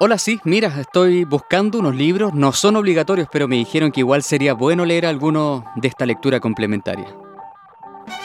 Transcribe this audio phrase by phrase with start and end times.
[0.00, 4.22] Hola, sí, mira, estoy buscando unos libros, no son obligatorios, pero me dijeron que igual
[4.22, 7.16] sería bueno leer alguno de esta lectura complementaria.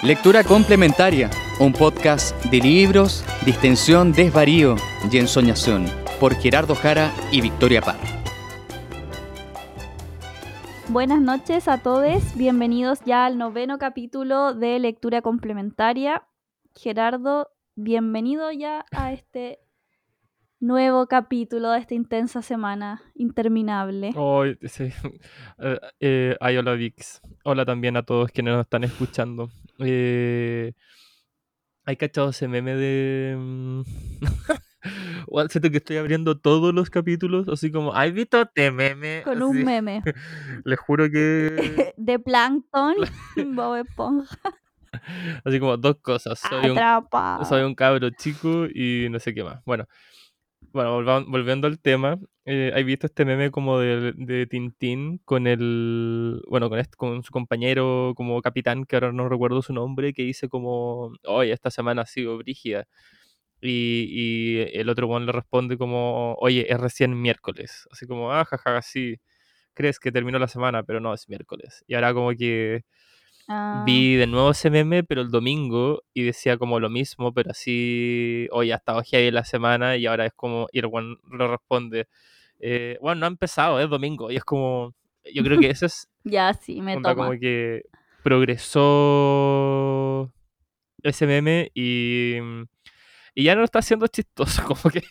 [0.04, 4.76] Lectura complementaria, un podcast de libros, distensión, desvarío
[5.12, 5.88] y ensoñación,
[6.20, 8.22] por Gerardo Jara y Victoria Parra.
[10.90, 16.22] Buenas noches a todos, bienvenidos ya al noveno capítulo de Lectura Complementaria.
[16.76, 19.64] Gerardo, bienvenido ya a este
[20.64, 24.14] nuevo capítulo de esta intensa semana interminable.
[24.68, 24.90] Sí.
[25.60, 27.22] Eh, eh, ay, hola Vix.
[27.44, 29.50] Hola también a todos quienes nos están escuchando.
[29.80, 30.74] Eh,
[31.86, 33.36] ¿Hay cachado ese meme de...
[33.38, 33.82] mm,
[35.28, 39.22] Bueno, siento que estoy abriendo todos los capítulos, así como, ¿has visto este meme?
[39.24, 40.02] Con un meme
[40.66, 41.94] Les juro que...
[41.96, 42.96] de Plankton,
[43.56, 44.38] Bob Esponja,
[45.46, 46.40] Así como dos cosas.
[46.40, 47.46] Soy un, atrapa.
[47.46, 49.62] soy un cabro chico y no sé qué más.
[49.66, 49.88] Bueno,
[50.74, 56.42] bueno volviendo al tema, eh, ¿has visto este meme como de, de Tintín con el,
[56.50, 60.50] bueno, con, con su compañero como capitán, que ahora no recuerdo su nombre, que dice
[60.50, 62.86] como, hoy esta semana ha sido brígida.
[63.62, 67.88] Y, y el otro one le responde como, oye, es recién miércoles.
[67.92, 69.18] Así como, ah, jaja, sí,
[69.74, 71.84] crees que terminó la semana, pero no, es miércoles.
[71.88, 72.84] Y ahora como que
[73.48, 77.52] Ah, vi de nuevo ese meme, pero el domingo, y decía como lo mismo, pero
[77.52, 81.48] así, hoy ha estado heavy la semana, y ahora es como, y el one le
[81.48, 82.08] responde,
[82.60, 84.94] eh, bueno, no ha empezado, es domingo, y es como,
[85.34, 87.28] yo creo que eso es, ya sí, me onda, toma.
[87.28, 87.84] como que
[88.24, 88.62] progresó
[91.02, 92.38] ese meme, y,
[93.36, 95.02] y ya no está haciendo chistoso, como que,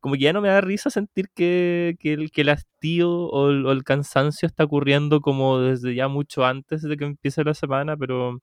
[0.00, 3.50] como que ya no me da risa sentir que, que, el, que el hastío o
[3.72, 8.40] el, cansancio está ocurriendo como desde ya mucho antes de que empiece la semana, pero,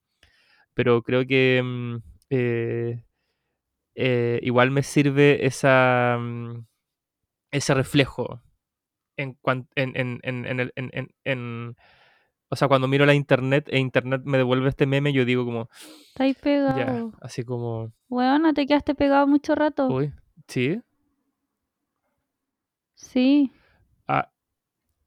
[0.74, 1.96] pero creo que mm,
[2.30, 3.02] eh,
[3.94, 6.66] eh, igual me sirve esa, mm,
[7.52, 8.42] ese reflejo
[9.16, 9.38] en,
[9.76, 11.76] en, en, en, en en- en- en-
[12.50, 15.70] o sea, cuando miro la internet e internet me devuelve este meme, yo digo como,
[16.08, 17.12] Estáis ya, pegado.
[17.20, 19.86] así como, Weona, te quedaste pegado mucho rato.
[19.88, 20.12] uy,
[20.48, 20.80] sí,
[22.94, 23.50] Sí.
[24.06, 24.30] Ah,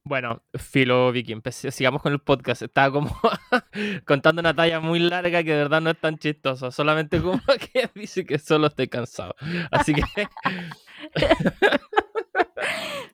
[0.03, 2.63] bueno, filo Vicky, sigamos con el podcast.
[2.63, 3.09] Estaba como
[4.07, 6.71] contando una talla muy larga que de verdad no es tan chistosa.
[6.71, 7.39] Solamente como
[7.73, 9.35] que dice que solo estoy cansado.
[9.69, 10.01] Así que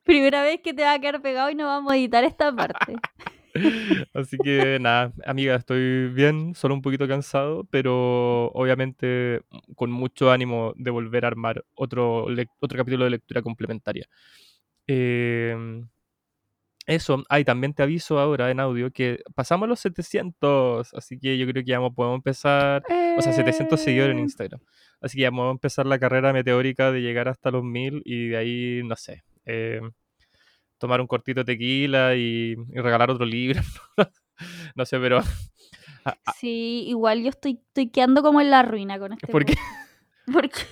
[0.04, 2.96] Primera vez que te va a quedar pegado y no vamos a editar esta parte.
[4.14, 9.40] Así que nada, amiga, estoy bien, solo un poquito cansado, pero obviamente
[9.74, 12.26] con mucho ánimo de volver a armar otro,
[12.60, 14.06] otro capítulo de lectura complementaria.
[14.86, 15.88] Em,
[16.86, 21.46] eso, ay, también te aviso ahora en audio que pasamos los 700, así que yo
[21.46, 22.82] creo que ya mo- podemos empezar,
[23.16, 24.60] o sea, 700 seguidores en Eh, Instagram.
[25.00, 28.36] Así que ya podemos empezar la carrera meteórica de llegar hasta los 1000 y de
[28.36, 29.92] ahí, no sé, em,
[30.80, 33.60] tomar un cortito de tequila y, y regalar otro libro.
[34.74, 35.20] no sé, pero
[36.36, 39.54] Sí, igual yo estoy, estoy quedando como en la ruina con este ¿por qué?
[40.32, 40.62] Porque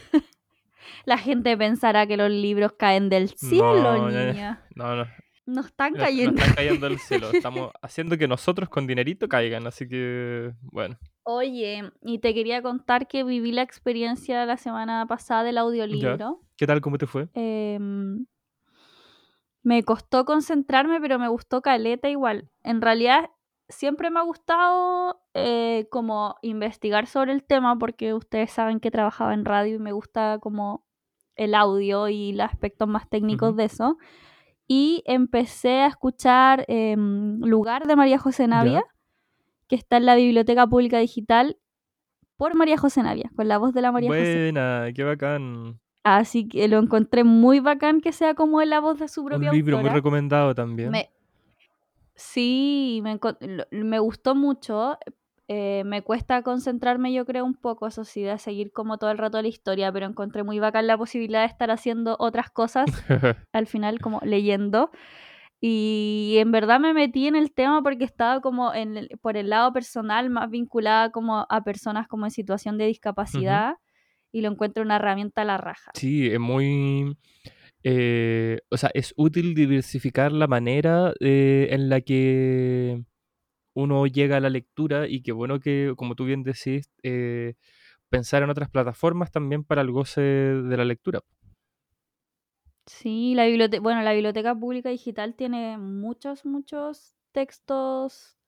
[1.05, 4.65] la gente pensará que los libros caen del cielo, No, niña.
[4.75, 5.07] No, no,
[5.47, 6.41] No están cayendo.
[6.41, 7.31] están cayendo del cielo.
[7.33, 10.97] Estamos haciendo que nosotros con dinerito caigan, así que, bueno.
[11.25, 16.41] Oye, y te quería contar que viví la experiencia la semana pasada del audiolibro.
[16.57, 16.81] ¿Qué tal?
[16.81, 17.29] ¿Cómo te fue?
[17.35, 18.25] Em,
[19.63, 22.51] me costó concentrarme, pero me gustó caleta igual.
[22.63, 23.31] En realidad,
[23.69, 29.35] siempre me ha gustado eh, como investigar sobre el tema, porque ustedes saben que trabajaba
[29.35, 30.85] en radio y me gusta como
[31.37, 33.97] el audio y los aspectos más técnicos de eso.
[34.67, 38.85] Y empecé a escuchar em, Lugar de María José Navia,
[39.67, 41.59] que está en la Biblioteca Pública Digital
[42.37, 44.51] por María José Navia, con la voz de la María José.
[44.53, 45.81] Buena, qué bacán.
[46.17, 49.53] Así que lo encontré muy bacán que sea como la voz de su Un propia
[49.53, 49.95] libro muy autora.
[49.95, 50.91] recomendado también.
[50.91, 51.11] Me-
[52.15, 53.19] Sí, me,
[53.71, 54.99] me gustó mucho.
[55.47, 59.19] eh, me cuesta concentrarme, yo creo, un poco, eso sí, de seguir como todo el
[59.19, 62.87] rato la historia, pero encontré muy bacán la posibilidad de estar haciendo otras cosas
[63.53, 64.91] al final, como leyendo.
[65.61, 69.49] Y en verdad me metí en el tema porque estaba como en el- por el
[69.51, 73.77] lado personal, más vinculada como a personas como en situación de discapacidad.
[74.33, 75.91] Y lo encuentro una herramienta a la raja.
[75.95, 77.17] Sí, es muy...
[77.83, 83.05] eh, o sea, es útil diversificar la manera eh, en la que
[83.75, 87.55] uno llega a la lectura y qué bueno que, como tú bien decís, eh,
[88.11, 91.23] pensar en otras plataformas también para el goce de la lectura.
[92.87, 98.39] Sí, la biblioteca, bueno, la biblioteca pública digital tiene muchos, muchos textos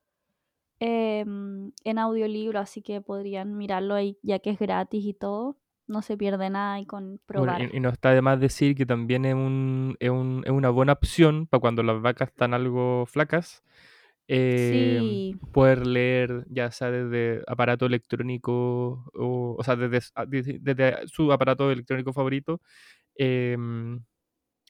[0.80, 5.59] em, en audiolibro, así que podrían mirarlo ahí ya que es gratis y todo.
[5.90, 7.62] No se pierde nada y con Bueno, probar.
[7.72, 10.70] y, y no está de más decir que también es, un, es, un- es una
[10.70, 13.62] buena opción para cuando las vacas están algo flacas,
[14.28, 20.26] eh, Sí, poder leer ya sea desde aparato electrónico o, o sea, desde, s- a-
[20.26, 22.60] desde- desde su aparato electrónico favorito,
[23.16, 24.00] em,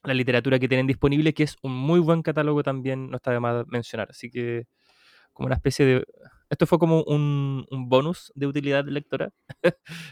[0.04, 3.40] la literatura que tienen disponible, que es un muy buen catálogo también, no está de
[3.40, 4.10] más mencionar.
[4.10, 4.66] Así que
[5.32, 6.06] como una especie de...
[6.50, 9.30] Esto fue como un, un bonus de utilidad lectora.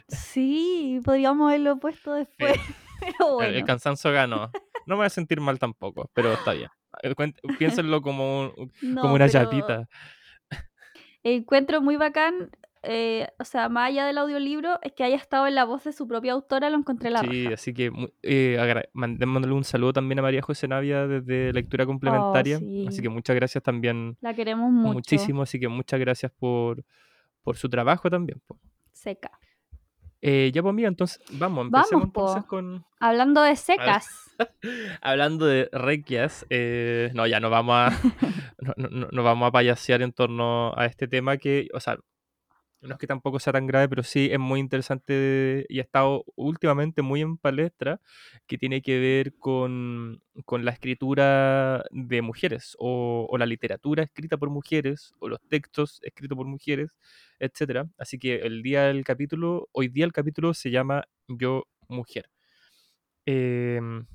[0.09, 2.75] sí, podríamos haberlo puesto después, Sí.
[3.19, 4.51] pero El, cansancio ganó.
[4.87, 6.71] No me voy a sentir mal tampoco, pero está bien.
[7.03, 7.15] Eh,
[7.59, 9.87] Piénsenlo como, un- No, como una pero chapita.
[11.23, 12.51] encuentro muy bacán,
[12.83, 15.93] eh, o sea, más allá del audiolibro, es que haya estado en la voz de
[15.93, 17.55] su propia autora, lo encontré la Sí, raja.
[17.55, 17.91] así que
[18.23, 22.57] eh, mandémosle un saludo también a María José Navia desde Lectura Oh, Complementaria.
[22.57, 24.93] Así sí, que muchas gracias también, la queremos mucho.
[24.93, 25.43] muchísimo.
[25.43, 26.85] Así que muchas gracias por,
[27.43, 28.41] por su trabajo también.
[28.47, 28.59] po.
[28.93, 29.31] Seca.
[30.21, 32.85] Eh, ya pues amiga, entonces vamos, empecemos Vamos, entonces con...
[32.99, 34.09] Hablando de secas.
[35.01, 37.91] Hablando de requias, eh, no, ya no vamos a
[38.59, 41.99] no- no- no vamos a payasear en torno a este tema que, o sea,
[42.81, 46.25] no es que tampoco sea tan grave, pero sí es muy interesante y ha estado
[46.37, 48.01] últimamente muy en palestra,
[48.47, 54.37] que tiene que ver con, con la escritura de mujeres o, o la literatura escrita
[54.37, 56.97] por mujeres o los textos escritos por mujeres,
[57.39, 57.89] etcétera.
[57.99, 62.31] Así que el día del capítulo, hoy día el capítulo se llama Yo Mujer.
[63.27, 64.07] Em,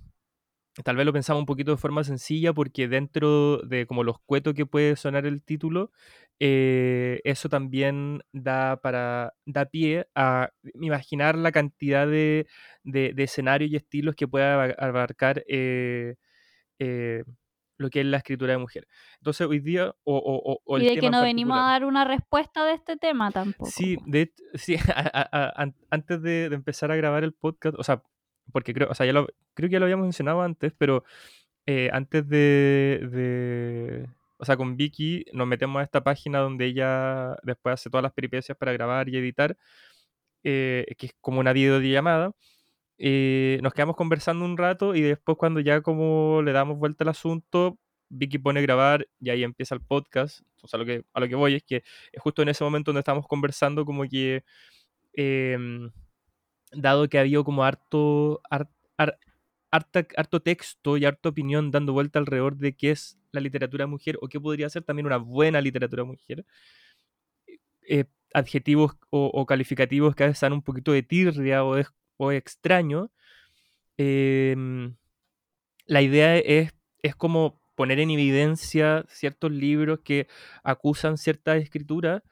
[0.83, 4.55] Tal vez lo pensamos un poquito de forma sencilla porque dentro de como los cuetos
[4.55, 5.91] que puede sonar el título,
[6.39, 10.49] eh, eso también da para da pie a
[10.81, 12.47] imaginar la cantidad de,
[12.83, 16.15] de- de escenarios y estilos que pueda aba- abarcar eh,
[16.79, 17.23] eh,
[17.77, 18.87] lo que es la escritura de mujer.
[19.19, 22.03] Entonces hoy día, o, o- o- Y de tema que no venimos a dar una
[22.05, 23.69] respuesta de este tema tampoco.
[23.69, 27.75] Sí, de, sí a- a- a- an- antes de, de empezar a grabar el podcast,
[27.77, 28.01] o sea,
[28.51, 31.03] porque creo, o sea, ya lo, creo que ya lo habíamos mencionado antes, pero
[31.67, 37.35] eh, antes de, de- o sea, con Vicky nos metemos a esta página donde ella
[37.43, 39.57] después hace todas las peripecias para grabar y editar,
[40.43, 42.33] eh, que es como una videollamada.
[42.99, 47.09] eh, nos quedamos conversando un rato y después cuando ya como le damos vuelta al
[47.09, 47.79] asunto,
[48.09, 50.41] Vicky pone grabar y ahí empieza el podcast.
[50.63, 51.77] O sea, lo que, a lo que voy es que
[52.11, 54.43] es justo en ese momento donde estamos conversando como que,
[55.13, 55.91] em,
[56.75, 58.41] dado que había como harto,
[59.71, 64.27] harto texto y harta opinión dando vuelta alrededor de qué es la literatura mujer o
[64.27, 66.45] qué podría ser también una buena literatura mujer,
[67.87, 71.87] eh, adjetivos o, o calificativos que a veces dan un poquito de tirria o, es,
[72.17, 73.11] o extraño,
[73.97, 74.95] em,
[75.85, 76.73] la idea es,
[77.03, 80.27] es como poner en evidencia ciertos libros que
[80.63, 82.23] acusan cierta escritura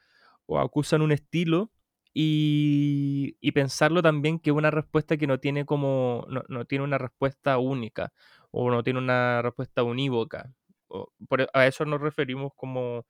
[0.46, 1.70] o acusan un estilo
[2.14, 6.98] y, y pensarlo también que una respuesta que no tiene como no, no tiene una
[6.98, 8.12] respuesta única
[8.50, 10.52] o no tiene una respuesta unívoca.
[10.88, 13.06] O- por- a eso nos referimos como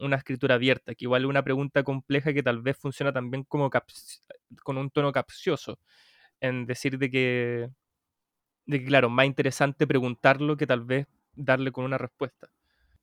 [0.00, 3.70] una escritura abierta, que igual es una pregunta compleja que tal vez funciona también como
[4.64, 5.78] con un tono capcioso,
[6.40, 7.70] en decir de que,
[8.66, 12.48] de que, claro, más interesante preguntarlo que tal vez darle con una respuesta.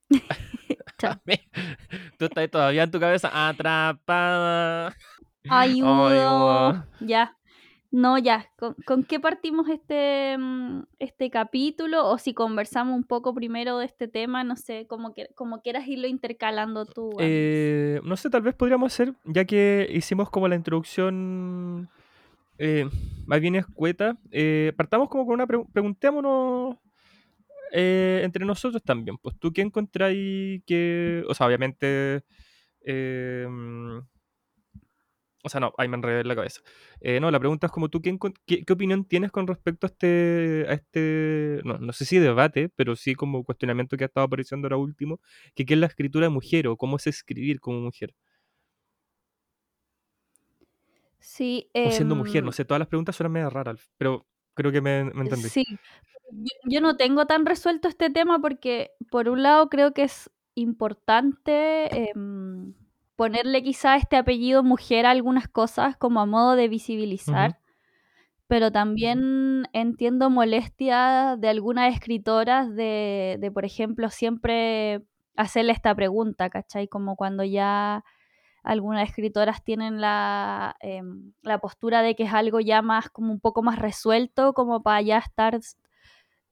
[2.18, 4.96] Tú estás todavía en tu cabeza atrapada.
[5.50, 6.86] Ayudo.
[7.02, 7.38] Ya.
[7.92, 8.52] No, ya.
[8.58, 12.08] ¿Con, con qué partimos este, mm, este capítulo?
[12.10, 15.88] O si conversamos un poco primero de este tema, no sé, como, que, como quieras
[15.88, 17.12] irlo intercalando tú.
[17.20, 21.90] Eh, no sé, tal vez podríamos hacer, ya que hicimos como la introducción
[22.58, 22.90] eh,
[23.26, 26.78] más bien escueta, eh, partamos como con una pregunta, preguntémonos
[27.72, 32.24] eh, entre nosotros también, pues tú qué encontráis que, o sea, obviamente,
[35.46, 36.62] o sea, no, ahí me enredé en la cabeza.
[37.00, 39.88] Eh, no, la pregunta es como tú, ¿qué, encon- qué, qué opinión tienes con respecto
[39.88, 44.08] a este, a este no, no sé si debate, pero sí como cuestionamiento que ha
[44.08, 45.20] estado apareciendo ahora último,
[45.56, 48.16] que qué es la escritura de mujer o cómo es escribir como mujer?
[51.20, 51.70] Sí.
[51.84, 54.82] O siendo mujer, em, no sé, todas las preguntas suenan medio raras, pero creo que
[54.82, 55.50] me, me entendí.
[55.50, 55.66] Sí,
[56.32, 60.30] yo, yo no tengo tan resuelto este tema porque por un lado creo que es
[60.56, 62.74] importante em,
[63.16, 67.60] ponerle quizá este apellido mujer a algunas cosas como a modo de visibilizar,
[68.48, 75.02] pero también entiendo molestia de algunas escritoras de, de, por ejemplo, siempre
[75.36, 76.88] hacerle esta pregunta, ¿cachai?
[76.88, 78.04] Como cuando ya
[78.64, 83.40] algunas escritoras tienen la, em, la postura de que es algo ya más como un
[83.40, 85.60] poco más resuelto, como para ya estar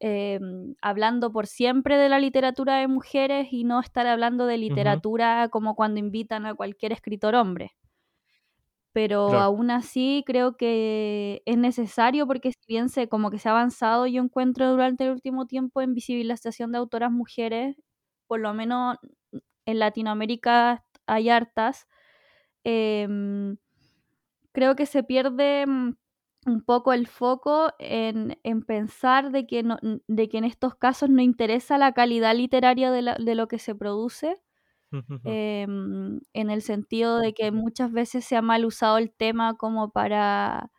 [0.04, 5.50] em, hablando por siempre de la literatura de mujeres y no estar hablando de literatura
[5.50, 7.74] como cuando invitan a cualquier escritor hombre.
[8.94, 9.42] pero Claro.
[9.42, 14.06] aún así creo que es necesario porque si bien se, como que se ha avanzado,
[14.08, 17.76] yo encuentro durante el último tiempo en visibilización de autoras mujeres,
[18.28, 18.98] por lo menos
[19.66, 21.88] en Latinoamérica hay hartas,
[22.64, 23.58] em,
[24.54, 25.96] creo que se pierde mm,
[26.48, 31.10] un poco el foco en, en pensar de que, no- de que en estos casos
[31.10, 34.42] no interesa la calidad literaria de, la- de lo que se produce,
[35.24, 39.92] em, en el sentido de que muchas veces se ha mal usado el tema como
[39.92, 40.72] para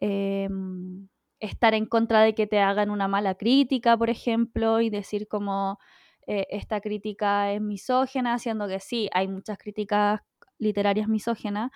[0.00, 1.08] em,
[1.40, 5.78] estar en contra de que te hagan una mala crítica, por ejemplo, y decir como
[6.26, 10.20] eh, esta crítica es misógena, siendo que sí, hay muchas críticas
[10.58, 11.70] literarias misógenas,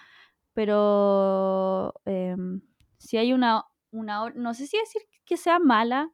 [0.54, 2.62] pero em,
[3.00, 6.12] si hay una, una, no sé si decir que sea mala,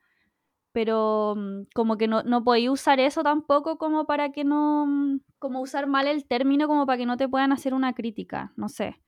[0.73, 5.21] pero mm, como que no, no podéis usar eso tampoco como para que no, mm,
[5.39, 8.69] como usar mal el término como para que no te puedan hacer una crítica, no
[8.69, 9.03] sé.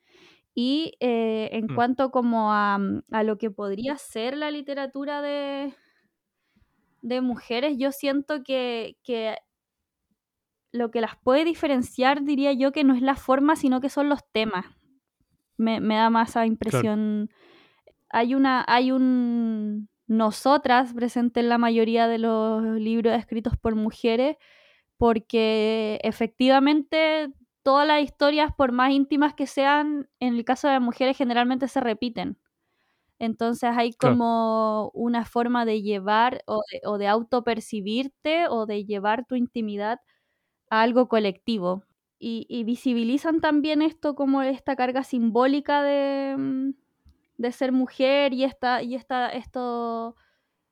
[0.55, 1.75] Y eh, en Mm.
[1.75, 2.79] cuanto como a,
[3.13, 5.75] a lo que podría ser la literatura de,
[7.03, 9.37] de mujeres, yo siento que, que
[10.73, 14.09] lo que las puede diferenciar, diría yo, que no es la forma, sino que son
[14.09, 14.67] los temas.
[15.59, 17.31] Me, me da más esa impresión.
[18.11, 24.37] Hay una, hay un nosotras presente en la mayoría de los libros escritos por mujeres,
[24.99, 30.83] porque efectivamente todas las historias, por más íntimas que sean, en el caso de las
[30.83, 32.39] mujeres generalmente se repiten.
[33.19, 34.17] Entonces hay Claro.
[34.17, 40.01] como una forma de llevar o de, o de autopercibirte o de llevar tu intimidad
[40.71, 41.85] a algo colectivo.
[42.21, 46.71] Y, y visibilizan también esto como esta carga simbólica de, mm,
[47.39, 50.17] de ser mujer y, esta, y esta, esto,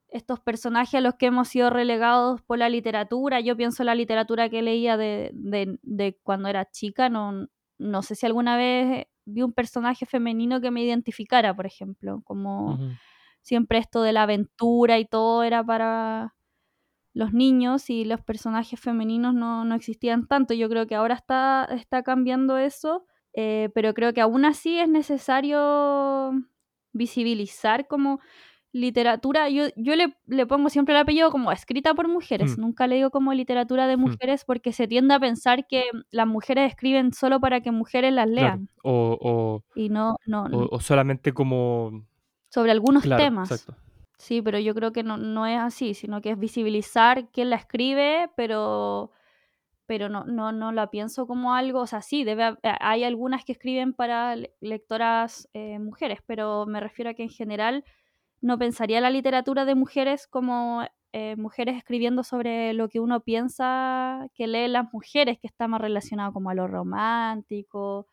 [0.09, 3.41] estos personajes a los que hemos sido relegados por la literatura.
[3.41, 8.03] Yo pienso en la literatura que leía de, de, de cuando era chica, no, no
[8.03, 12.79] sé si alguna vez vi un personaje femenino que me identificara, por ejemplo, como
[13.43, 16.35] siempre esto de la aventura y todo era para
[17.13, 20.55] los niños y los personajes femeninos no, no existían tanto.
[20.55, 24.89] Yo creo que ahora está, está cambiando eso, eh, pero creo que aún así es
[24.89, 26.33] necesario
[26.97, 28.21] visibilizar como
[28.73, 29.49] literatura.
[29.49, 32.61] Yo, yo le, le pongo siempre el apellido como escrita por mujeres, Mm.
[32.61, 34.01] nunca le digo como literatura de Mm.
[34.01, 38.27] mujeres porque se tiende a pensar que las mujeres escriben solo para que mujeres las
[38.27, 38.41] Claro.
[38.41, 42.05] lean O, o, y no, no, o, o solamente como...
[42.51, 43.51] sobre algunos Claro, temas.
[43.51, 43.81] exacto.
[44.19, 47.57] Sí, pero yo creo que no, no es así, sino que es visibilizar quién la
[47.57, 49.11] escribe, pero,
[49.87, 53.45] pero no, no, no la pienso como algo, o sea, sí, debe, eh, hay algunas
[53.45, 57.85] que escriben para le- lectoras eh, mujeres, pero me refiero a que en general
[58.41, 64.29] no pensaría la literatura de mujeres como eh, mujeres escribiendo sobre lo que uno piensa
[64.35, 68.07] que leen las mujeres, que está más relacionado como a lo romántico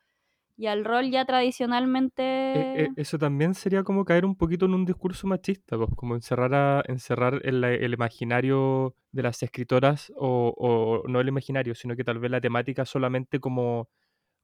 [0.58, 2.84] y al rol ya E- tradicionalmente...
[2.84, 6.54] e- eso también sería como caer un poquito en un discurso machista, pues, como encerrar,
[6.54, 12.04] a, encerrar el, el imaginario de las escritoras, o, o no el imaginario, sino que
[12.04, 13.90] tal vez la temática solamente como,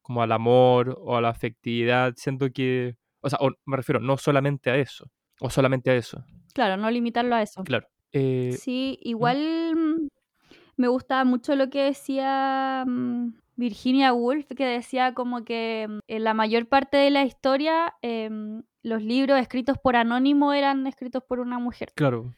[0.01, 4.17] como al amor o a la afectividad, siento que, o sea, o me refiero no
[4.17, 6.23] solamente a eso, o solamente a eso,
[6.53, 7.63] Claro, no limitarlo a eso.
[7.63, 7.87] claro.
[8.11, 9.37] Eh, Sí, igual
[9.75, 10.07] mm,
[10.77, 16.23] me gustaba mucho lo que decía mm, Virginia Woolf, que decía como que mm, en
[16.23, 21.39] la mayor parte de la historia em, los libros escritos por anónimo eran escritos por
[21.39, 21.93] una mujer.
[21.95, 22.33] claro,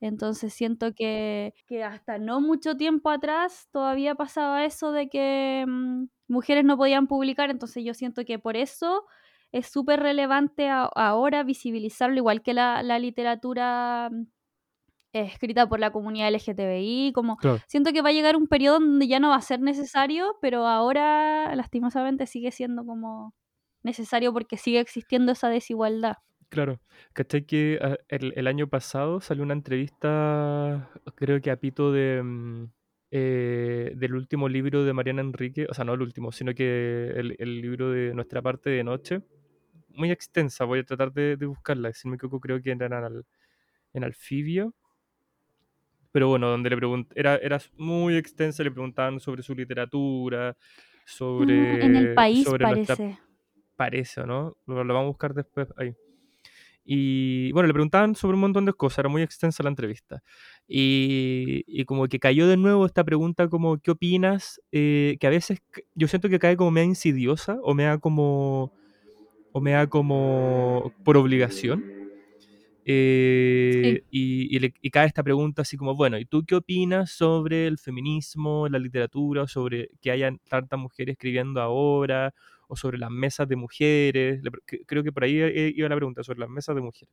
[0.00, 6.06] Entonces siento que, que hasta no mucho tiempo atrás todavía pasaba eso de que mm,
[6.28, 9.04] mujeres no podían publicar, entonces yo siento que por eso
[9.52, 14.24] es súper relevante a- ahora visibilizarlo, igual que la, la literatura mm,
[15.12, 17.60] escrita por la comunidad LGTBI, como claro.
[17.66, 20.66] siento que va a llegar un periodo donde ya no va a ser necesario, pero
[20.66, 23.34] ahora lastimosamente sigue siendo como
[23.82, 26.16] necesario porque sigue existiendo esa desigualdad.
[26.48, 26.80] Claro,
[27.14, 32.22] ¿cachai que ah, el, el año pasado salió una entrevista, creo que a Pito de,
[32.22, 32.64] mm,
[33.10, 37.36] eh, del último libro de Mariana Enrique, o sea, no el último, sino que el,
[37.38, 39.22] el libro de Nuestra parte de noche,
[39.88, 42.86] muy extensa, voy a tratar de, de buscarla, si no me equivoco creo que era
[42.86, 43.22] en,
[43.94, 44.74] en Alfibio,
[46.12, 50.56] pero bueno, donde le pregunt era, era muy extensa, le preguntaban sobre su literatura,
[51.04, 53.18] sobre, en el país sobre nuestra parece.
[53.74, 54.56] parece, ¿o no?
[54.66, 55.94] Lo, lo vamos a buscar después ahí.
[56.84, 60.22] Y bueno, le preguntaban sobre un montón de cosas, era muy extensa la entrevista.
[60.66, 64.60] Y, y como que cayó de nuevo esta pregunta como, ¿qué opinas?
[64.72, 65.62] Eh, que a veces
[65.94, 68.72] yo siento que cae como media insidiosa o me da como,
[69.52, 72.01] o me da como por obligación.
[72.84, 77.78] Eh, y, y cae esta pregunta así como, bueno, ¿y tú qué opinas sobre el
[77.78, 82.34] feminismo, la literatura, sobre que hayan tantas mujeres escribiendo ahora?
[82.68, 84.40] o sobre las mesas de mujeres.
[84.86, 87.12] Creo que por ahí eh, iba la pregunta, sobre las mesas de mujeres.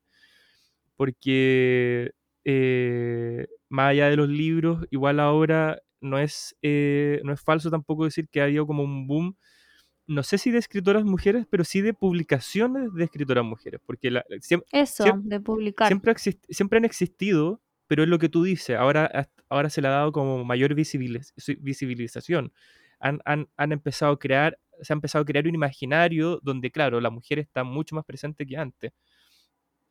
[0.96, 2.12] Porque
[2.44, 8.28] eh, más allá de los libros, igual ahora no es, no es falso tampoco decir
[8.30, 9.38] que ha habido como un boom,
[10.10, 13.80] no sé si de escritoras mujeres, pero sí de publicaciones de escritoras mujeres.
[13.86, 15.88] Porque la, siempre, Eso, de publicar.
[15.88, 16.16] Siempre,
[16.50, 20.12] siempre han existido, pero es lo que tú dices, ahora, ahora se le ha dado
[20.12, 22.52] como mayor visibilización.
[23.00, 27.00] Han, han, han empezado a crear, se ha empezado a crear un imaginario donde, claro,
[27.00, 28.92] la mujer está mucho más presente que antes.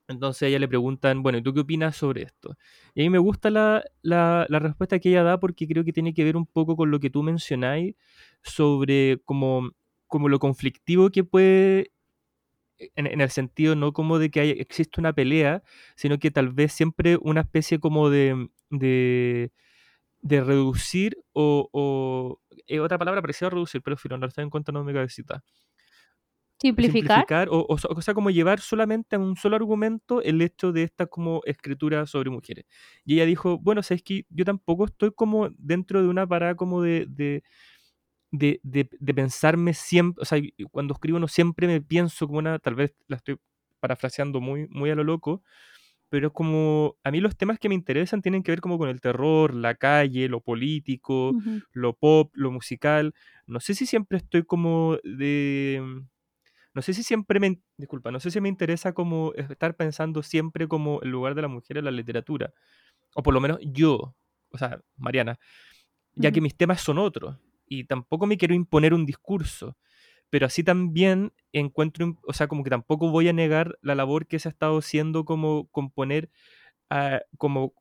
[0.09, 2.57] Entonces a ella le preguntan, bueno, ¿y tú qué opinas sobre esto?
[2.95, 6.15] Y a mí me gusta la, la, respuesta que ella da porque creo que tiene
[6.15, 7.95] que ver un poco con lo que tú mencionáis
[8.43, 9.71] sobre como,
[10.09, 11.93] como lo conflictivo que puede,
[12.79, 15.63] en, el sentido no como de que hay, existe una pelea,
[15.97, 19.53] sino que tal vez siempre una especie como de, de,
[20.23, 22.41] de reducir o, o
[22.83, 25.43] otra palabra parecida a reducir, pero filo, no lo está en cuenta no mi cabecita
[26.61, 27.49] Simplificar.
[27.51, 31.41] o, o, sea, como llevar solamente a un solo argumento el hecho de esta como
[31.45, 32.65] escritura sobre mujeres.
[33.05, 36.83] Y ella dijo, bueno, sabes que yo tampoco estoy como dentro de una parada como
[36.83, 37.45] de, de,
[38.31, 42.75] de, de, pensarme siempre, o sea, cuando escribo no siempre me pienso como una, tal
[42.75, 43.39] vez la estoy
[43.81, 45.43] parafraseando muy, muy a lo loco,
[46.11, 48.89] pero es como, a mí los temas que me interesan tienen que ver como con
[48.89, 51.33] el terror, la calle, lo político,
[51.73, 53.15] lo pop, lo musical.
[53.47, 55.83] No sé si siempre estoy como de
[56.79, 60.69] no sé si siempre me, disculpa, no sé si me interesa como estar pensando siempre
[60.69, 62.53] como el lugar de la mujer en la literatura,
[63.17, 64.15] o por lo menos yo,
[64.51, 65.41] o sea, Mariana,
[66.15, 67.37] ya que mis temas son otros,
[67.69, 69.77] y tampoco me quiero imponer un discurso,
[70.31, 74.39] pero así también encuentro, o sea, como que tampoco voy a negar la labor que
[74.39, 76.31] se ha estado haciendo como componer,
[76.91, 77.75] ah, como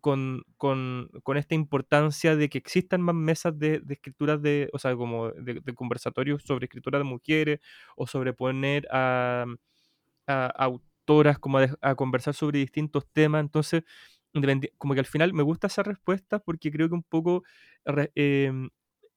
[0.00, 4.78] con, con, con, esta importancia de que existan más mesas de, de escrituras de, o
[4.78, 7.60] sea, como de, conversatorios sobre escritura de mujeres
[7.96, 9.46] o sobre poner a,
[10.26, 13.40] a, autoras como a, conversar sobre distintos temas.
[13.42, 13.84] Entonces,
[14.78, 17.44] como que al final me gusta esa respuesta porque creo que un poco
[18.14, 18.70] em,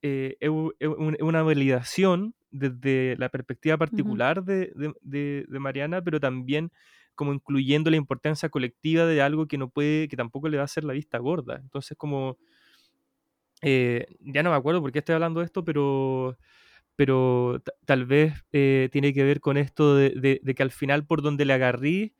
[0.05, 0.89] eh, es
[1.21, 6.71] una validación desde la perspectiva particular de, de, de Mariana, pero también
[7.15, 10.65] como incluyendo la importancia colectiva de algo que no puede, que tampoco le va a
[10.65, 11.57] hacer la vista gorda.
[11.61, 12.37] Entonces, como,
[13.61, 16.37] eh, ya no me acuerdo por qué estoy hablando de esto, pero,
[16.95, 21.45] pero tal vez eh, tiene que ver con esto de, que al final por donde
[21.45, 22.13] le agarrí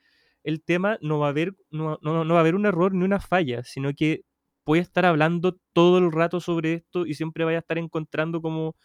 [0.44, 3.20] el tema no va a haber, no, no, va a haber un error ni una
[3.20, 4.24] falla, sino que
[4.66, 8.76] puede estar hablando todo el rato sobre esto y siempre vaya a estar encontrando como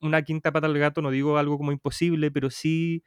[0.00, 3.02] una quinta pata al gato, no digo algo como imposible, pero sí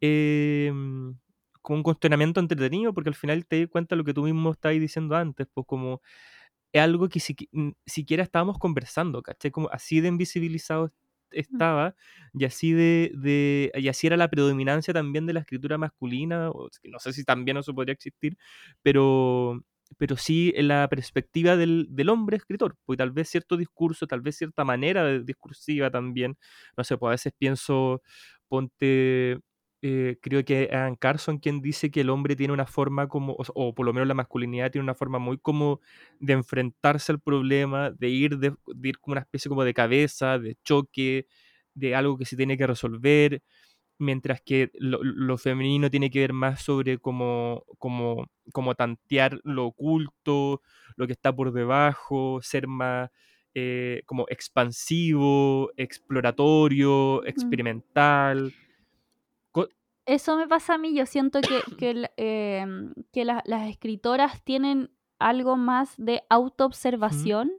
[0.00, 1.16] em,
[1.62, 4.52] como un cuestionamiento entretenido, porque al final te das cuenta de lo que tú mismo
[4.52, 6.00] estabas diciendo antes, pues como
[6.72, 7.36] es algo que si,
[7.86, 9.50] siquiera estábamos conversando, ¿cachai?
[9.50, 10.90] Como así de invisibilizado mm.
[11.32, 11.94] estaba
[12.34, 16.68] y así de, de, y así era la predominancia también de la escritura masculina, o,
[16.84, 18.36] no sé si también eso podría existir,
[18.82, 19.62] pero
[19.98, 24.36] pero sí en la perspectiva del, hombre escritor, pues tal vez cierto discurso, tal vez
[24.36, 26.36] cierta manera discursiva también,
[26.76, 28.02] no sé, pues a veces pienso,
[28.48, 29.38] ponte,
[29.82, 33.74] eh, creo que Anne Carson quien dice que el hombre tiene una forma como, o,
[33.74, 35.80] por lo menos la masculinidad tiene una forma muy como
[36.20, 40.38] de enfrentarse al problema, de ir, de, de ir como una especie como de cabeza,
[40.38, 41.26] de choque,
[41.74, 43.42] de algo que se tiene que resolver,
[43.98, 47.64] mientras que lo, femenino tiene que ver más sobre cómo,
[48.76, 50.60] tantear lo oculto,
[50.96, 53.10] lo que está por debajo, ser más
[53.54, 57.28] eh, como expansivo, exploratorio, mm.
[57.28, 58.52] experimental.
[60.06, 65.94] Eso me pasa a mí, yo siento que, que, em, las escritoras tienen algo más
[65.96, 67.50] de autoobservación,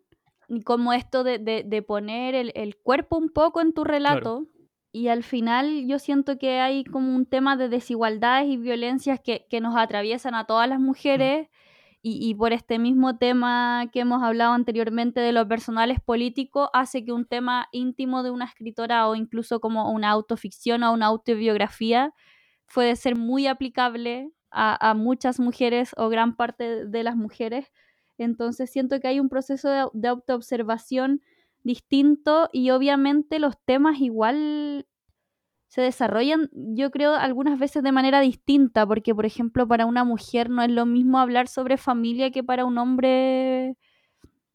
[0.64, 4.48] como esto de, poner el, cuerpo un poco en tu relato,
[4.92, 9.46] y al final yo siento que hay como un tema de desigualdades y violencias que,
[9.62, 11.50] nos atraviesan a todas las mujeres
[12.02, 17.04] y, por este mismo tema que hemos hablado anteriormente de lo personal es político, hace
[17.04, 22.14] que un tema íntimo de una escritora o incluso como una autoficción o una autobiografía
[22.74, 27.74] puede ser muy aplicable a, muchas mujeres o gran parte de las mujeres.
[28.18, 31.22] Entonces siento que hay un proceso de, de autoobservación
[31.68, 34.88] distinto y obviamente los temas igual
[35.68, 40.50] se desarrollan, yo creo, algunas veces de manera distinta, porque por ejemplo para una mujer
[40.50, 43.76] no es lo mismo hablar sobre familia que para un hombre,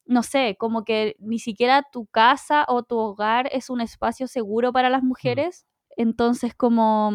[0.06, 4.72] no sé, como que ni siquiera tu casa o tu hogar es un espacio seguro
[4.72, 5.08] para las mm.
[5.08, 7.12] mujeres, entonces como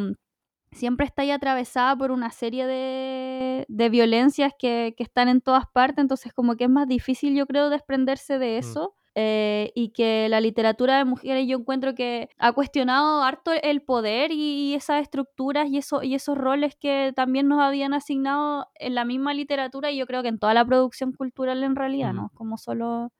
[0.71, 5.65] siempre está ahí atravesada por una serie de, de violencias que, que, están en todas
[5.73, 8.59] partes, entonces como que es más difícil yo creo desprenderse de mm.
[8.59, 13.81] eso eh, y que la literatura de mujeres yo encuentro que ha cuestionado harto el
[13.81, 18.93] poder y, esas estructuras y, eso, y esos roles que también nos habían asignado en
[18.93, 22.29] la misma literatura y yo creo que en toda la producción cultural en realidad, ¿no?
[22.35, 23.11] Como solo,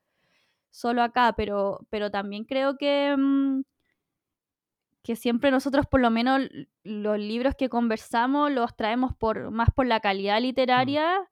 [0.70, 3.16] solo acá, pero, pero también creo que...
[3.18, 3.64] Mm,
[5.02, 6.42] que siempre nosotros por lo menos
[6.84, 11.28] los libros que conversamos los traemos por más por la calidad literaria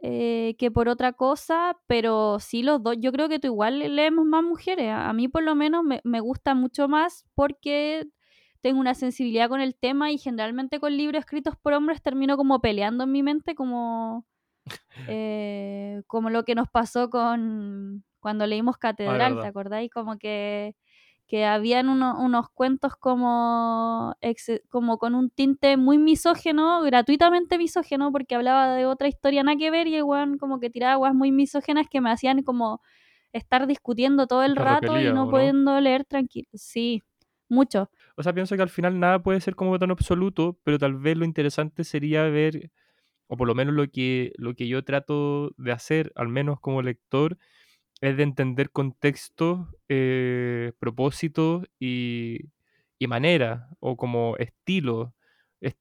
[0.00, 4.24] eh, que por otra cosa, pero sí los dos, yo creo que tú igual leemos
[4.24, 8.06] más mujeres, a, mí por lo menos me, me, gusta mucho más porque
[8.60, 12.60] tengo una sensibilidad con el tema y generalmente con libros escritos por hombres termino como
[12.60, 14.24] peleando en mi mente como,
[15.08, 19.90] eh, como lo que nos pasó con cuando leímos ah, Catedral, ¿te acordáis?
[19.90, 20.76] Como que
[21.28, 24.16] que habían unos cuentos como,
[24.70, 29.70] como con un tinte muy misógeno, gratuitamente misógeno, porque hablaba de otra historia nada que
[29.70, 32.80] ver y igual como que tiraba aguas muy misógenas que me hacían como
[33.34, 36.48] estar discutiendo todo el rato y no, pudiendo leer tranquilo.
[36.54, 37.02] Sí,
[37.50, 37.90] mucho.
[38.16, 41.18] O sea, pienso que al final nada puede ser como tan absoluto, pero tal vez
[41.18, 42.70] lo interesante sería ver,
[43.26, 46.80] o por lo menos lo que, lo que yo trato de hacer, al menos como
[46.80, 47.36] lector,
[48.00, 52.40] es de entender contextos, eh, propósitos y,
[52.98, 55.14] y manera, o como estilo.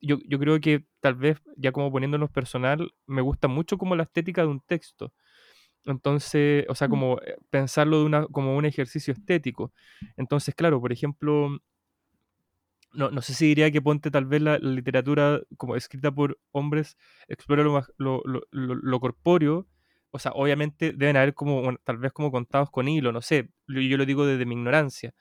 [0.01, 4.03] Yo, yo, creo que tal vez, ya como poniéndonos personal, me gusta mucho como la
[4.03, 5.13] estética de un texto.
[5.85, 6.91] Entonces, o sea, mm.
[6.91, 9.71] como eh, pensarlo de una, como un ejercicio estético.
[10.17, 11.59] Entonces, claro, por ejemplo,
[12.93, 16.97] no, no sé si diría que ponte tal vez la, literatura como escrita por hombres
[17.27, 19.67] explora lo, lo, lo, lo corpóreo,
[20.11, 23.97] o sea, obviamente deben haber como, tal vez como contados con hilo, no sé, yo
[23.97, 25.13] lo digo desde mi ignorancia,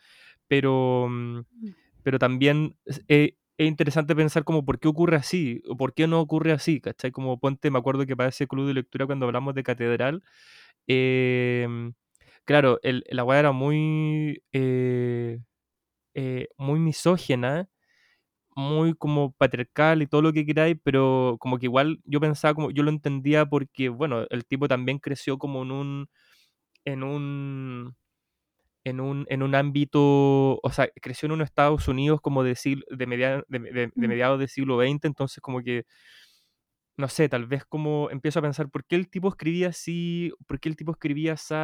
[0.49, 1.75] pero, mm, mm.
[2.03, 2.77] pero también
[3.09, 7.11] es, interesante pensar como por qué ocurre así, o por qué no ocurre así, ¿cachai?
[7.11, 10.23] Como ponte, me acuerdo que para ese club de lectura cuando hablamos de catedral,
[10.87, 11.95] em,
[12.45, 15.41] claro, el, la weá era muy, eh,
[16.15, 17.69] eh, muy misógena,
[18.57, 22.71] muy como patriarcal y todo lo que queráis, pero como que igual yo pensaba como,
[22.71, 26.09] yo lo entendía porque, bueno, el tipo también creció como en un,
[26.87, 27.97] en un,
[28.85, 32.57] en un, en un ámbito, o sea, creció en unos Estados Unidos como de,
[32.91, 34.01] de, media, de, mm.
[34.01, 35.85] mediados del siglo XX, entonces como que,
[36.97, 40.33] no sé, tal vez como empiezo a pensar, ¿por qué el tipo escribía así?
[40.47, 41.55] ¿Por qué el tipo escribía así?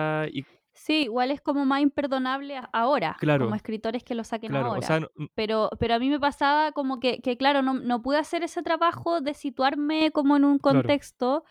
[0.40, 5.00] Y Sí, igual es como más imperdonable ahora, como escritores que lo saquen ahora.
[5.34, 8.62] pero, pero a mí me pasaba como que, que claro, no, no, pude hacer ese
[8.62, 11.44] trabajo de situarme como en un contexto,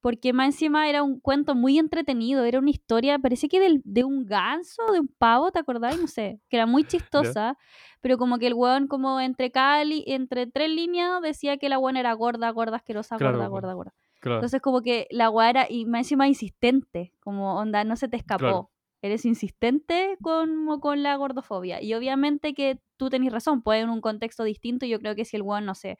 [0.00, 4.04] porque más encima era un cuento muy entretenido, era una historia, parece que del, de
[4.04, 5.98] un ganso, de un pavo, ¿te acordás?
[5.98, 6.84] No sé, que era muy
[7.34, 7.58] chistosa,
[8.00, 11.96] pero como que el weón como entre Cali, entre tres líneas decía que la weón
[11.96, 13.94] era gorda, gorda, asquerosa, gorda, gorda, gorda.
[14.22, 18.16] Entonces como que la weá era y más encima insistente, como onda, no se te
[18.16, 18.70] escapó.
[19.00, 21.80] Eres insistente con, con la gordofobia.
[21.80, 24.86] Y obviamente que tú tenés razón, puede en un contexto distinto.
[24.86, 25.98] Yo creo que si el weón, no sé,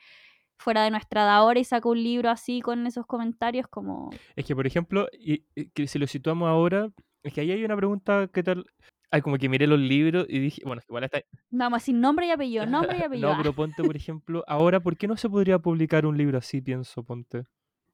[0.59, 4.11] fuera de nuestra edad ahora y saca un libro así con esos comentarios como...
[4.35, 6.91] Es que, por ejemplo, y, que si lo situamos ahora,
[7.23, 8.67] es que ahí hay una pregunta, ¿qué tal?
[9.11, 11.23] Ay, como que miré los libros y dije, bueno, igual está...
[11.51, 13.31] Nada más sin nombre y apellido, nombre y apellido.
[13.31, 16.61] no, pero ponte, por ejemplo, ahora, ¿por qué no se podría publicar un libro así,
[16.61, 17.45] pienso, ponte?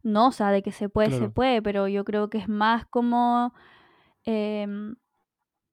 [0.05, 2.87] No, o sea, de que se puede, se puede, pero yo creo que es más
[2.87, 3.55] como
[4.25, 4.97] em,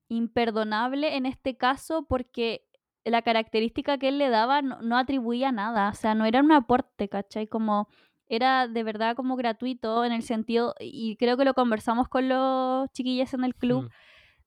[0.08, 2.65] imperdonable en este caso porque
[3.04, 7.10] la característica que él le daba no, atribuía nada, o sea, no era un aporte,
[7.10, 7.46] ¿cachai?
[7.46, 7.89] Como
[8.30, 12.89] era de verdad como gratuito en el sentido, y creo que lo conversamos con los
[12.94, 13.89] chiquillos en el club, mm.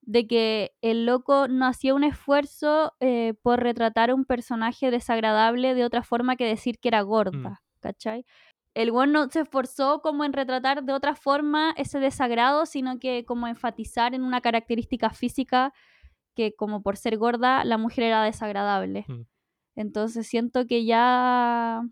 [0.00, 5.84] de que el loco no hacía un esfuerzo eh, por retratar un personaje desagradable de
[5.84, 7.80] otra forma que decir que era gorda, mm.
[7.80, 8.24] ¿cachai?
[8.74, 13.24] El buen no se esforzó como en retratar de otra forma ese desagrado, sino que
[13.24, 15.72] como enfatizar en una característica física
[16.34, 19.04] que como por ser gorda la mujer era desagradable.
[19.08, 19.22] Mm.
[19.76, 21.82] Entonces siento que ya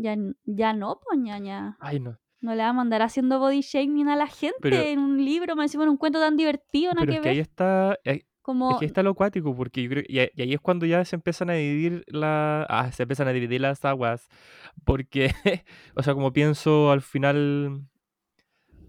[0.00, 1.76] ya, ya no, poñaña.
[1.78, 2.18] Ay, no.
[2.40, 5.64] No le va a mandar haciendo body shaming a la gente en un libro, me
[5.64, 7.98] encima en un cuento tan divertido, pero es que, ahí está,
[8.50, 8.72] como...
[8.72, 11.50] Es que está lo acuático, porque yo creo, y, ahí es cuando ya se empiezan
[11.50, 14.28] a dividir la, ah, se empiezan a dividir las aguas,
[14.84, 15.32] porque,
[15.94, 17.84] o sea, como pienso al final,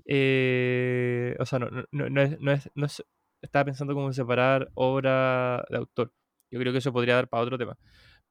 [0.06, 3.04] eh, o sea, no, no, no, es, no, es, no es,
[3.42, 6.12] estaba pensando como separar obra de autor.
[6.50, 7.78] Yo creo que eso podría dar para otro tema,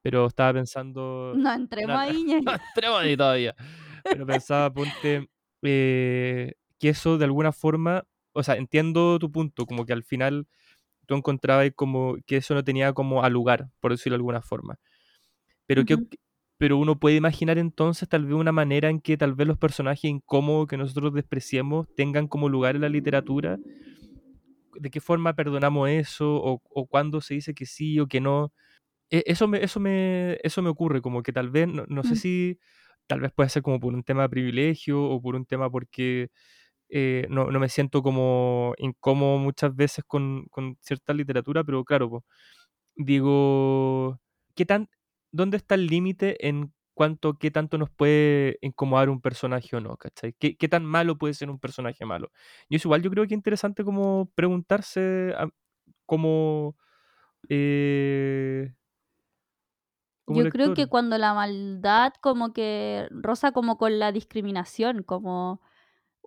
[0.01, 1.33] pero estaba pensando...
[1.35, 3.55] No entremos ahí, No entremos ahí todavía.
[4.03, 5.29] Pero pensaba, ponte,
[5.61, 10.47] eh, que eso de alguna forma, o sea, entiendo tu punto, como que al final
[11.11, 14.77] tú encontrabas como que eso no tenía como a lugar, por decirlo de alguna forma.
[15.67, 15.99] Pero, que,
[16.57, 20.05] pero uno puede imaginar entonces tal vez una manera en que tal vez los personajes
[20.05, 23.59] incómodos que nosotros despreciemos tengan como lugar en la literatura.
[24.75, 28.53] de qué forma perdonamos eso, o, o cuándo se dice que sí o que no.
[29.11, 32.15] E- Eso me, eso me, eso me ocurre, como que tal vez, no, no sé
[32.15, 32.17] Mm.
[32.17, 32.59] si,
[33.07, 36.29] tal vez puede ser como por un tema de privilegio o por un tema porque
[36.91, 42.09] eh, no, no me siento como incómodo muchas veces con, con cierta literatura, pero claro,
[42.09, 42.25] po,
[42.95, 44.19] digo,
[44.55, 44.89] ¿qué tan,
[45.31, 49.97] ¿dónde está el límite en cuanto qué tanto nos puede incomodar un personaje o no?
[49.97, 50.33] ¿cachai?
[50.39, 52.31] ¿Qué, qué tan malo puede ser un personaje malo?
[52.69, 55.49] Y eso igual yo creo que es interesante como preguntarse a-
[56.05, 56.75] como,
[57.49, 58.71] eh,
[60.27, 60.87] Yo creo que lector.
[60.87, 65.61] cuando la maldad como que roza como con la discriminación, como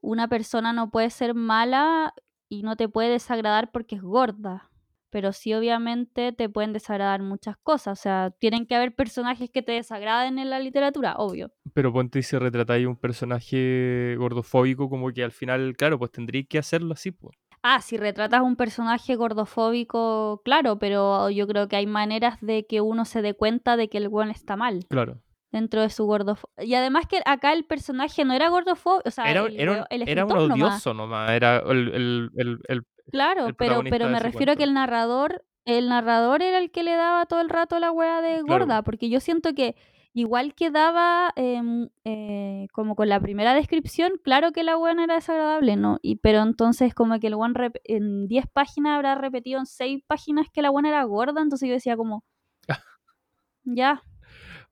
[0.05, 2.15] una persona no puede ser mala
[2.49, 4.71] y no te puede desagradar porque es gorda.
[5.11, 7.99] Pero sí, obviamente, te pueden desagradar muchas cosas.
[7.99, 11.53] O sea, tienen que haber personajes que te desagraden en la literatura, obvio.
[11.73, 16.49] Pero ponte y si retratáis un personaje gordofóbico, como que al final, claro, pues tendríais
[16.49, 17.37] que hacerlo así, pues.
[17.63, 22.83] Ah, si retratas un personaje gordofóbico, claro, pero yo creo que hay maneras de que
[22.83, 25.23] uno se dé cuenta de que el weón está mal Claro.
[25.55, 26.65] Dentro de su gordofobia.
[26.65, 30.03] Y además que acá el personaje no era gordofóbico, o sea, Era, el, era, el
[30.09, 30.53] era un nomás.
[30.53, 35.89] odioso nomás, era el, el, Claro, pero, pero me refiero a que el narrador, el
[35.89, 38.65] narrador era el que le daba todo el rato la wea de Claro.
[38.67, 39.77] gorda, porque yo siento que
[40.13, 45.77] igual quedaba em, eh, como con la primera descripción, claro que la wea era desagradable,
[45.77, 45.99] ¿no?
[46.03, 50.03] Y, pero entonces como que el one rep- en 10 páginas habrá repetido en 6
[50.07, 52.25] páginas que la buena era gorda, entonces yo decía como,
[53.65, 54.03] ya,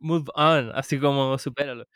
[0.02, 1.86] Move on, así como supéralo.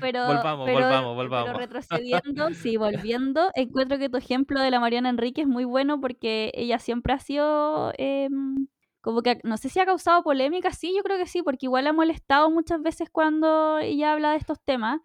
[0.00, 1.56] pero, Volvamos, pero, volvamos, pero volvamos.
[1.58, 6.50] retrocediendo, sí, volviendo, encuentro que tu ejemplo de la Mariana Enrique es muy bueno porque
[6.54, 8.66] ella siempre ha sido em,
[9.02, 11.86] como que, no sé si ha causado polémica, sí, yo creo que sí, porque igual
[11.88, 15.00] ha molestado muchas veces cuando ella habla de estos temas.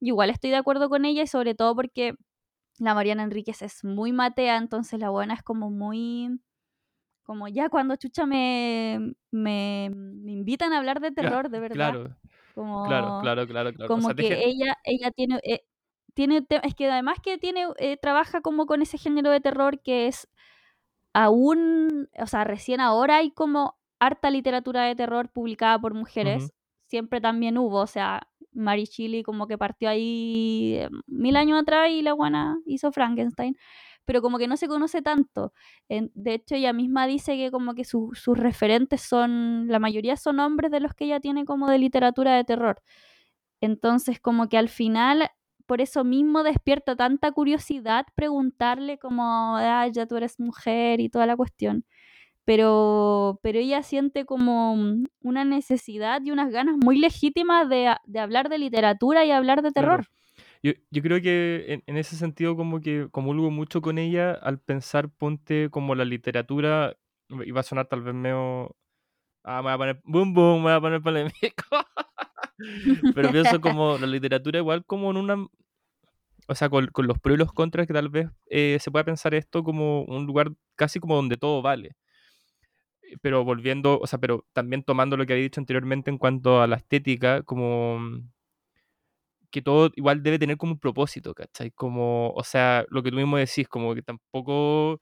[0.00, 2.14] Y igual estoy de acuerdo con ella y sobre todo porque
[2.78, 6.40] la Mariana Enríquez es muy matea, entonces la buena es como muy...
[7.26, 11.74] Como ya cuando chucha me, me, me invitan a hablar de terror, de verdad.
[11.74, 12.16] Claro,
[12.54, 13.92] Como, claro, claro, claro, claro.
[13.92, 15.64] O como sea, que ella, ella tiene, eh,
[16.14, 20.06] tiene es que además que tiene, eh, trabaja como con ese género de terror que
[20.06, 20.28] es
[21.12, 26.52] aún, o sea, recién ahora hay como harta literatura de terror publicada por mujeres,
[26.86, 31.90] siempre también hubo, o sea, Mary Shelley como que partió ahí eh, mil años atrás
[31.90, 33.56] y la buena hizo Frankenstein,
[34.06, 35.52] pero como que no se conoce tanto.
[35.88, 40.40] De hecho, ella misma dice que como que su- sus referentes son, la mayoría son
[40.40, 42.80] hombres de los que ella tiene como de literatura de terror.
[43.60, 45.28] Entonces, como que al final,
[45.66, 51.26] por eso mismo despierta tanta curiosidad preguntarle como, ah, ya tú eres mujer y toda
[51.26, 51.84] la cuestión.
[52.44, 58.00] Pero, pero ella siente como mm, una necesidad y unas ganas muy legítimas de, a-
[58.06, 60.04] de hablar de literatura y hablar de Claro.
[60.66, 64.58] Yo, yo creo que en, en ese sentido como que comulgo mucho con ella al
[64.58, 66.96] pensar, ponte como la literatura,
[67.28, 68.76] y va a sonar tal vez medio...
[69.44, 70.00] Ah, me voy a poner...
[70.04, 71.64] Boom, boom, me voy a poner polémico.
[73.14, 75.46] Pero pienso como la literatura igual como en una...
[76.48, 79.04] O sea, con, con los pros y los contras que tal vez eh, se pueda
[79.04, 81.96] pensar esto como un lugar casi como donde todo vale.
[83.02, 86.60] Eh, Pero volviendo, o sea, pero también tomando lo que había dicho anteriormente en cuanto
[86.60, 88.30] a la estética, como mm,
[89.56, 91.70] que todo igual debe tener como un propósito, ¿cachai?
[91.72, 95.00] Como, o sea, lo que tú mismo decís, como que tampoco,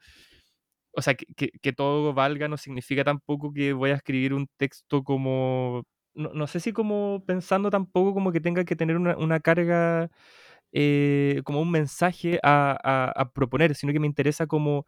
[0.93, 1.27] o sea, que,
[1.61, 6.47] que- todo valga no significa tampoco que voy a escribir un texto como, no, no
[6.47, 10.11] sé si como pensando tampoco como que tenga que tener una, una carga,
[10.73, 14.87] eh, como un mensaje a, a- a proponer, sino que me interesa como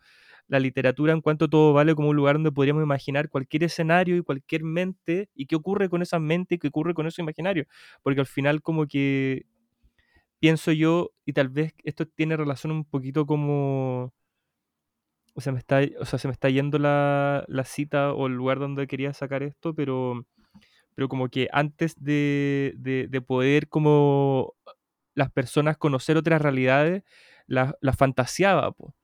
[0.48, 4.22] la literatura en cuanto todo vale como un lugar donde podríamos imaginar cualquier escenario y
[4.22, 7.66] cualquier mente y qué ocurre con esa mente y qué ocurre con ese imaginario,
[8.02, 9.44] porque al final como que
[10.40, 14.12] pienso yo, y tal vez esto tiene relación un poquito como.
[15.35, 18.35] O sea, me está, o sea, se me está yendo la, la cita o el
[18.35, 20.25] lugar donde quería sacar esto, pero,
[20.94, 24.55] pero como que antes de, de- de poder como
[25.14, 27.05] las personas conocer otras realidades,
[27.46, 28.94] las las fantaseaba, po.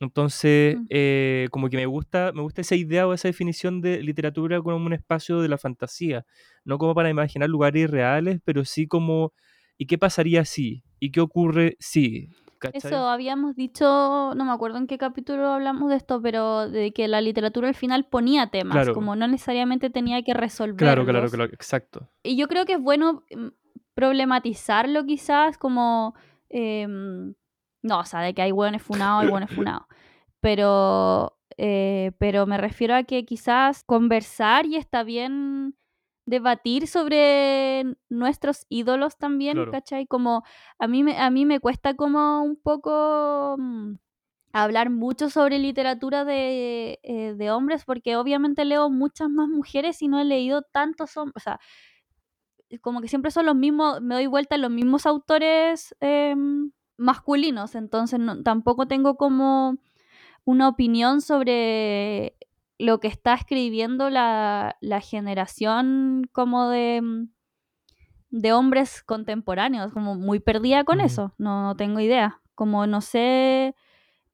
[0.00, 0.86] Entonces, Mm.
[0.90, 4.76] eh, como que me gusta, me gusta esa idea o esa definición de literatura como
[4.76, 6.26] un espacio de la fantasía,
[6.64, 9.32] no como para imaginar lugares irreales, pero sí como,
[9.82, 10.84] ¿y qué pasaría si?
[11.00, 12.28] ¿Y qué ocurre si?
[12.60, 12.78] ¿Cachai?
[12.78, 13.84] Eso habíamos dicho,
[14.36, 17.74] no me acuerdo en qué capítulo hablamos de esto, pero de que la literatura al
[17.74, 18.94] final ponía temas, Claro.
[18.94, 20.78] como no necesariamente tenía que resolverlos.
[20.78, 22.08] Claro, claro, claro, exacto.
[22.22, 23.48] Y yo creo que es bueno mm,
[23.94, 26.14] problematizarlo quizás como...
[26.48, 27.34] em,
[27.82, 29.82] no, o sea, de que hay hueones funados, hay hueones funados.
[30.40, 35.76] Pero, eh, pero me refiero a que quizás conversar y está bien
[36.26, 39.72] debatir sobre nuestros ídolos también, Claro.
[39.72, 40.06] ¿cachai?
[40.06, 40.44] Como
[40.78, 43.94] a mí me, a mí me cuesta como un poco mm,
[44.52, 50.08] hablar mucho sobre literatura de, eh, de hombres, porque obviamente leo muchas más mujeres y
[50.08, 51.36] no he leído tantos hombres.
[51.36, 51.60] O sea,
[52.80, 57.74] como que siempre son los mismos, me doy vuelta en los mismos autores em, masculinos,
[57.74, 59.76] entonces no, tampoco tengo como
[60.44, 62.36] una opinión sobre
[62.82, 67.28] lo que está escribiendo la, la generación como de, mm,
[68.30, 73.76] de hombres contemporáneos, como muy perdida con eso, no, no tengo idea, como no sé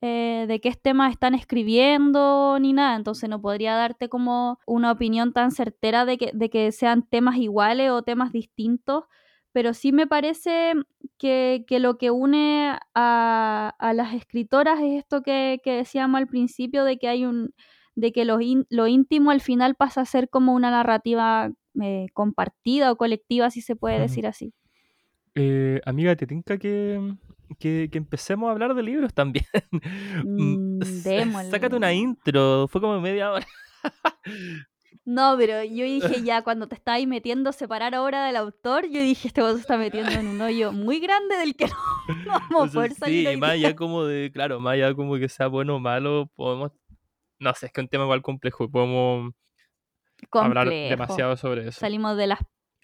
[0.01, 5.35] eh, de qué temas están escribiendo ni nada, entonces no podría darte como una opinión
[5.35, 9.05] tan certera de que, de que sean temas iguales o temas distintos,
[9.53, 10.73] pero sí me parece
[11.19, 16.29] que, que lo que une a, a las escritoras es esto que, que decíamos al
[16.29, 17.53] principio, de que hay un
[17.99, 21.51] de que lo, ín- lo íntimo al final pasa a ser como una narrativa
[21.83, 24.53] eh, compartida o colectiva, si se puede decir así.
[25.35, 27.13] Eh, amiga, ¿te tinca que,
[27.59, 29.45] que, que empecemos a hablar de libros también?
[30.25, 33.47] Mm, Mm, Sácate una intro, fue como media hora.
[35.05, 39.29] No, pero yo dije ya, cuando te estabas metiendo separar obra del autor, yo dije,
[39.29, 41.67] este vos se está metiendo en un hoyo muy grande del que
[42.27, 45.17] no, no vamos a poder salir sí, más allá como de, claro, más allá como
[45.17, 46.73] que sea bueno o malo, podemos,
[47.41, 49.33] no sé, es que es un tema igual complejo y podemos
[50.33, 50.91] hablar Complejo.
[50.91, 51.81] demasiado sobre eso.
[51.81, 52.41] Salimos de las...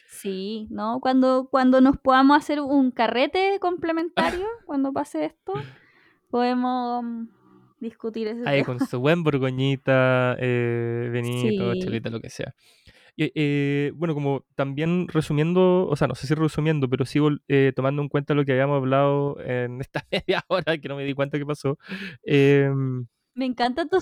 [0.07, 1.01] Sí, ¿no?
[1.01, 5.53] Cuando, cuando nos podamos hacer un carrete complementario, cuando pase esto,
[6.31, 7.25] podemos mm,
[7.81, 8.67] discutir ese Ahí tema.
[8.79, 11.81] con su buen borgoñita, eh, vinito, Sí.
[11.81, 12.55] chelita, lo que sea.
[13.17, 17.73] Y, eh, bueno, como también resumiendo, o sea, no sé si resumiendo, pero sigo eh,
[17.75, 21.15] tomando en cuenta lo que habíamos hablado en esta media hora, que no me di
[21.15, 21.79] cuenta que pasó.
[22.25, 23.99] em, Me encanta tu.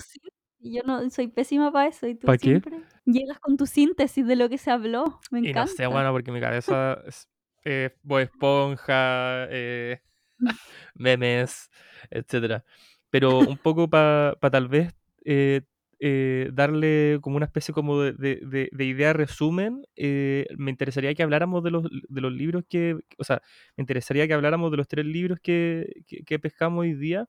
[0.63, 2.61] Yo no soy pésima para eso y tú ¿Pa qué?
[2.61, 5.19] siempre llegas con tu síntesis de lo que se habló.
[5.31, 5.67] Me y no encanta.
[5.67, 7.27] sé, bueno, porque mi cabeza es
[7.65, 10.01] eh, Bob Esponja, eh,
[10.95, 11.69] memes,
[12.11, 12.63] etcétera.
[13.09, 14.93] Pero un poco para tal vez
[15.25, 15.61] eh,
[15.99, 21.13] eh, darle como una especie como de, de- de- de idea resumen, eh, me interesaría
[21.15, 23.41] que habláramos de los, de los libros que, o sea,
[23.77, 27.27] me interesaría que habláramos de los tres libros que, que, que pescamos hoy día,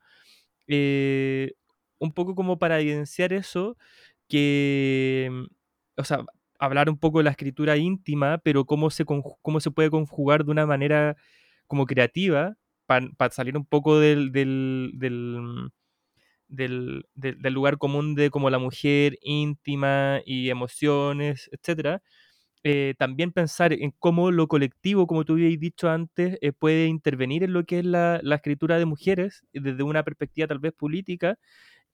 [0.68, 1.52] eh,
[2.04, 3.76] un poco como para evidenciar eso,
[4.28, 5.44] que, mm,
[6.00, 6.24] o sea,
[6.58, 10.52] hablar un poco de la escritura íntima, pero cómo se, cómo se puede conjugar de
[10.52, 11.16] una manera
[11.66, 15.68] como creativa, para salir un poco del, mm,
[16.48, 22.02] del, del- del lugar común de como la mujer íntima y emociones, etcétera.
[22.64, 27.44] Eh, también pensar en cómo lo colectivo, como tú habías dicho antes, eh, puede intervenir
[27.44, 31.38] en lo que es la, la escritura de mujeres desde una perspectiva tal vez política.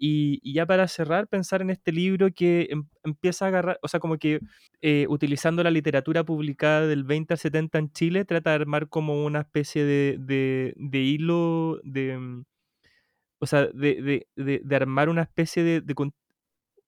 [0.03, 4.01] Y, ya para cerrar, pensar en este libro que em- empieza a agarrar, o sea,
[4.01, 4.41] como que
[4.81, 9.25] eh, utilizando la literatura publicada del 20 al 70 en Chile, trata de armar como
[9.27, 12.45] una especie de, de- hilo, de, mm,
[13.41, 15.83] o sea, de, de- armar una especie de,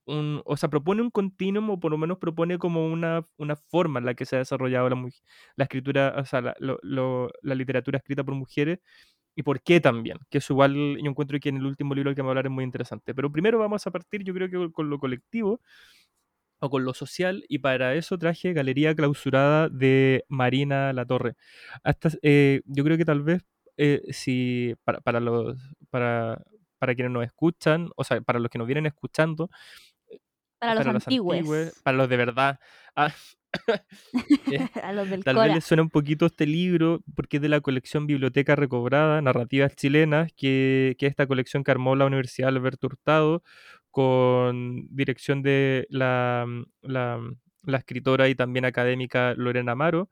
[0.06, 4.00] un, o sea, propone un continuum o por lo menos propone como una, una forma
[4.00, 6.54] en la que se ha desarrollado la, escritura, o sea, la,
[7.42, 8.80] la literatura escrita por mujeres
[9.34, 12.16] y por qué también, que eso igual yo encuentro que en el último libro del
[12.16, 13.14] que a hablar es muy interesante.
[13.14, 15.60] Pero primero vamos a partir yo creo que con lo colectivo
[16.60, 21.34] o con lo social y para eso traje Galería Clausurada de Marina Latorre.
[21.82, 23.42] Hasta, eh, yo creo que tal vez
[23.76, 25.56] eh, si para, para los
[25.90, 26.42] para,
[26.78, 29.50] para quienes nos escuchan, o sea, para los que nos vienen escuchando,
[30.60, 31.72] Para los para los antiguos, antiguos.
[31.82, 32.60] para los de verdad,
[32.94, 33.12] ah,
[34.82, 37.60] a los del Tal vez les suena un poquito este libro porque es de la
[37.60, 42.86] colección Biblioteca Recobrada, Narrativas Chilenas, que, que es esta colección que armó la Universidad Alberto
[42.86, 43.42] Hurtado
[43.90, 46.46] con dirección de la,
[46.80, 47.20] la,
[47.64, 50.10] la escritora y también académica Lorena Amaro.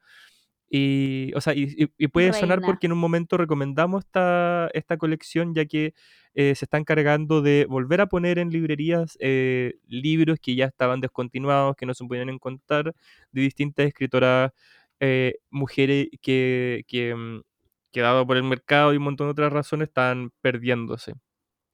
[0.73, 5.67] Y, o sea, y, puede sonar porque en un momento recomendamos esta, esta colección ya
[5.67, 5.95] que
[6.35, 11.01] eh, se está encargando de volver a poner en librerías eh, libros que ya estaban
[11.01, 12.95] descontinuados, que no se podían encontrar,
[13.33, 14.53] de distintas escritoras
[15.01, 17.41] eh, mujeres que, que, mm,
[17.93, 21.15] que dado por el mercado y un montón de otras razones están perdiéndose.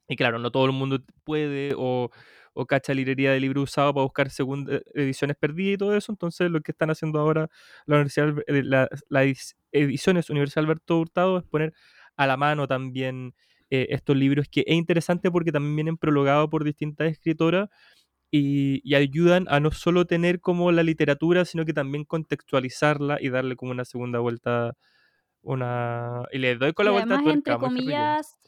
[0.08, 2.10] Y claro, no todo el mundo puede o,
[2.54, 6.12] o cacha librería de libro usado para buscar segunda, ediciones perdidas y todo eso.
[6.12, 7.48] Entonces, lo que están haciendo ahora
[7.86, 11.72] la Universidad, eh, la- las ediciones Universidad Alberto Hurtado es poner
[12.16, 13.34] a la mano también
[13.70, 17.68] eh, estos libros, que es interesante porque también vienen prologados por distintas escritoras
[18.30, 23.30] y, y ayudan a no solo tener como la literatura, sino que también contextualizarla y
[23.30, 24.74] darle como una segunda vuelta.
[25.42, 26.24] Una...
[26.32, 28.38] Y le doy con Y la vuelta de además, tuerca, comillas,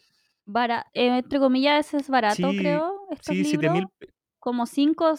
[0.49, 4.15] bara- eh, entre comillas, ese es barato, Sí, creo, estos sí, 7000 libros.
[4.41, 5.15] Como 5,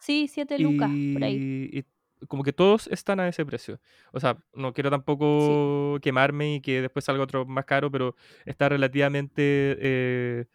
[0.00, 1.68] sí, 7 lucas, por ahí.
[1.72, 1.84] y,
[2.28, 3.80] como que todos están a ese precio.
[4.12, 4.92] O sea, no quiero Sí.
[4.92, 8.14] tampoco quemarme y que después salga otro más caro, pero
[8.46, 10.46] está relativamente eh,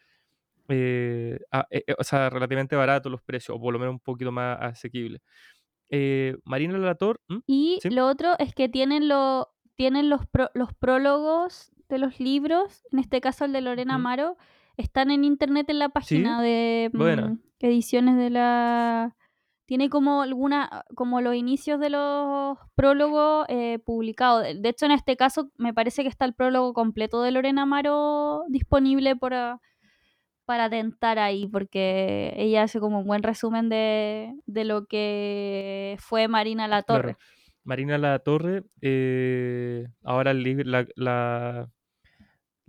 [0.70, 1.68] eh, a-
[1.98, 5.22] o sea, relativamente baratos los precios, o por lo menos un poquito más asequibles.
[5.90, 7.38] Eh, Marina Lator, ¿Mm?
[7.48, 7.90] Y Sí.
[7.92, 13.00] lo otro es que tienen, lo, tienen los, pro- los prólogos de los libros, en
[13.00, 13.96] este caso el de Lorena.
[13.96, 14.38] Amaro,
[14.78, 16.98] están en internet en la página de mm,
[17.60, 19.16] ediciones de la...
[19.66, 24.44] Tiene como alguna, como los inicios de los prólogos eh, publicados.
[24.44, 28.44] De- hecho, en este caso me parece que está el prólogo completo de Lorena Amaro
[28.48, 29.60] disponible para,
[30.46, 36.28] para tentar ahí, porque ella hace como un buen resumen de, de lo que fue
[36.28, 37.16] Marina La Torre.
[37.16, 37.20] Claro.
[37.64, 41.70] Marina La Torre, eh, ahora el libro- la, la,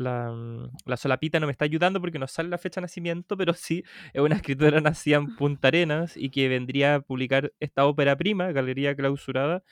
[0.01, 3.36] la, mm, la solapita no me está ayudando porque no sale la fecha de nacimiento,
[3.36, 7.86] pero sí es una escritora nacida en Punta Arenas y que vendría a publicar esta
[7.86, 9.62] ópera prima, Galería Clausurada,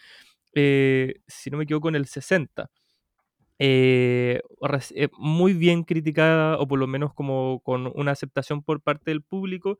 [0.55, 2.71] eh, si no me equivoco, en el 60.
[3.61, 4.41] Eh,
[4.95, 9.23] eh, muy bien criticada, o por lo menos como con una aceptación por parte del
[9.23, 9.79] público,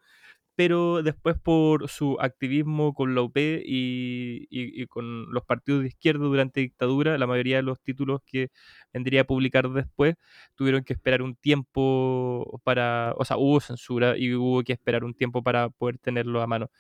[0.59, 6.25] pero después por su activismo con la UP y, y- con los partidos de izquierda
[6.27, 8.51] durante dictadura, la mayoría de los títulos que
[8.93, 10.17] vendría a publicar después
[10.57, 15.15] tuvieron que esperar un tiempo para, o sea, hubo censura y hubo que esperar un
[15.15, 16.71] tiempo para poder tenerlo a mano.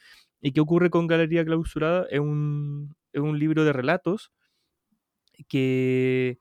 [0.41, 2.07] ¿Y qué ocurre con Galería Clausurada?
[2.11, 4.33] Es un, es un libro de relatos
[5.49, 6.39] que,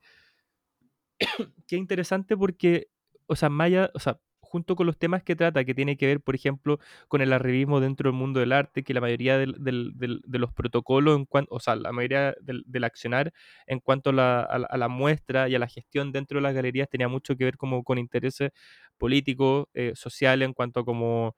[1.66, 2.88] que es interesante porque,
[3.26, 4.18] o sea, Maya, o sea,
[4.48, 6.78] junto con los temas que trata, que tiene que ver, por ejemplo,
[7.08, 10.38] con el arribismo dentro del mundo del arte, que la mayoría del- del- del- de
[10.38, 13.32] los protocolos, en cuanto, o sea, la mayoría del, accionar
[13.66, 16.54] en cuanto a la, a a la muestra y a la gestión dentro de las
[16.54, 18.50] galerías tenía mucho que ver como con intereses
[18.98, 21.36] políticos, eh, sociales, en cuanto a como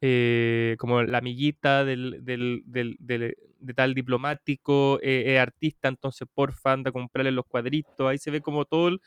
[0.00, 6.72] eh, como la amiguita del, del- del- del- de tal diplomático, eh, artista, entonces porfa
[6.72, 9.00] anda a comprarle los cuadritos, ahí se ve como todo el,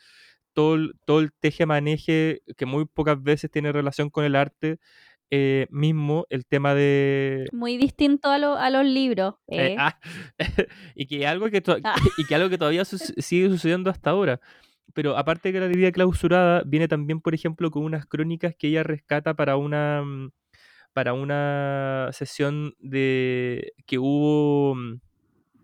[0.52, 4.78] todo el, todo el teje-maneje que muy pocas veces tiene relación con el arte,
[5.30, 7.46] eh, mismo el tema de...
[7.52, 9.34] Muy distinto a, lo- a los libros.
[9.48, 9.76] eh, ¿eh?
[9.78, 9.98] ah,
[10.94, 11.94] y, que algo que Ah.
[12.18, 14.40] y que algo que todavía su- sigue sucediendo hasta ahora.
[14.94, 18.68] Pero aparte de que la Galería clausurada, viene también, por ejemplo, con unas crónicas que
[18.68, 20.32] ella rescata para una, mm,
[20.92, 25.00] para una sesión de que hubo mm,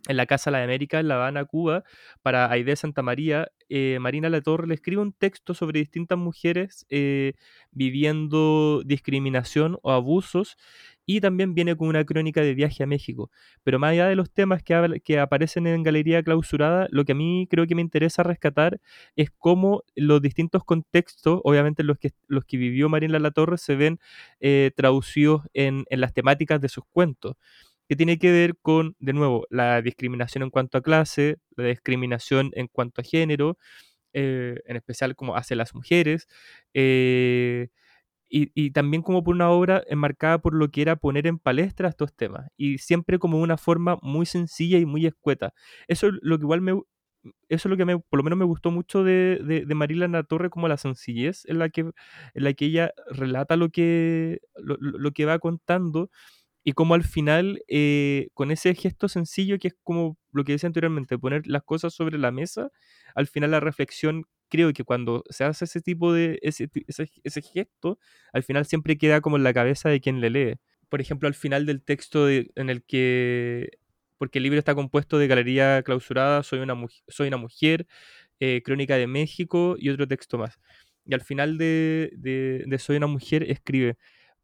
[0.08, 1.84] en la Casa de la América, en La Habana, Cuba,
[2.22, 7.34] para Aide Santa María, eh, Marina Latorre le escribe un texto sobre distintas mujeres eh,
[7.70, 10.56] viviendo discriminación o abusos
[11.04, 13.30] y también viene con una crónica de viaje a México.
[13.64, 17.46] Pero más allá de los temas que, aparecen en Galería Clausurada, lo que a mí
[17.50, 18.78] creo que me interesa rescatar
[19.16, 23.98] es cómo los distintos contextos, obviamente los que, los que vivió Marina Latorre, se ven
[24.40, 27.36] eh, traducidos en las temáticas de sus cuentos
[27.88, 32.50] que tiene que ver con, de nuevo, la discriminación en cuanto a clase, la discriminación
[32.54, 33.58] en cuanto a género,
[34.14, 36.28] eh, en especial como hacia las mujeres,
[36.74, 37.68] eh,
[38.30, 41.88] y, y también como por una obra enmarcada por lo que era poner en palestra
[41.88, 45.54] estos temas, y siempre como una forma muy sencilla y muy escueta.
[45.88, 46.80] Eso es lo que igual me...
[47.48, 50.06] Eso es lo que me, por lo menos me gustó mucho de, de, de Marila
[50.08, 51.92] La Torre, como la sencillez en la que, en
[52.34, 56.10] la que ella relata lo que, lo- lo que va contando
[56.68, 60.66] y como al final, eh, con ese gesto sencillo que es como lo que decía
[60.68, 62.70] anteriormente, poner las cosas sobre la mesa,
[63.14, 66.68] al final la reflexión, creo que cuando se hace ese tipo de, ese,
[67.24, 67.98] ese, gesto,
[68.32, 70.54] al final siempre queda como en la cabeza de quien le lee.
[70.90, 73.70] Por ejemplo, al final del texto en el que,
[74.18, 77.86] porque el libro está compuesto de Galería Clausurada, Soy una, muj- soy una mujer,
[78.40, 80.58] eh, Crónica de México y otro texto más.
[81.06, 83.96] Y al final de- de Soy una mujer escribe,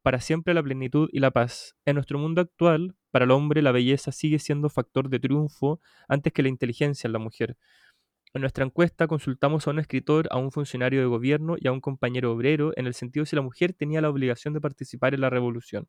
[0.04, 1.76] para siempre la plenitud y la paz.
[1.86, 6.30] En nuestro mundo actual, para el hombre la belleza sigue siendo factor de triunfo antes
[6.30, 7.56] que la inteligencia en la mujer.
[8.34, 11.80] En nuestra encuesta consultamos a un escritor, a un funcionario de gobierno y a un
[11.80, 15.22] compañero obrero en el sentido de si la mujer tenía la obligación de participar en
[15.22, 15.88] la revolución.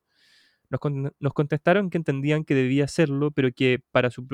[0.69, 0.79] Nos,
[1.19, 4.25] nos contestaron que entendían que debía hacerlo, pero que para su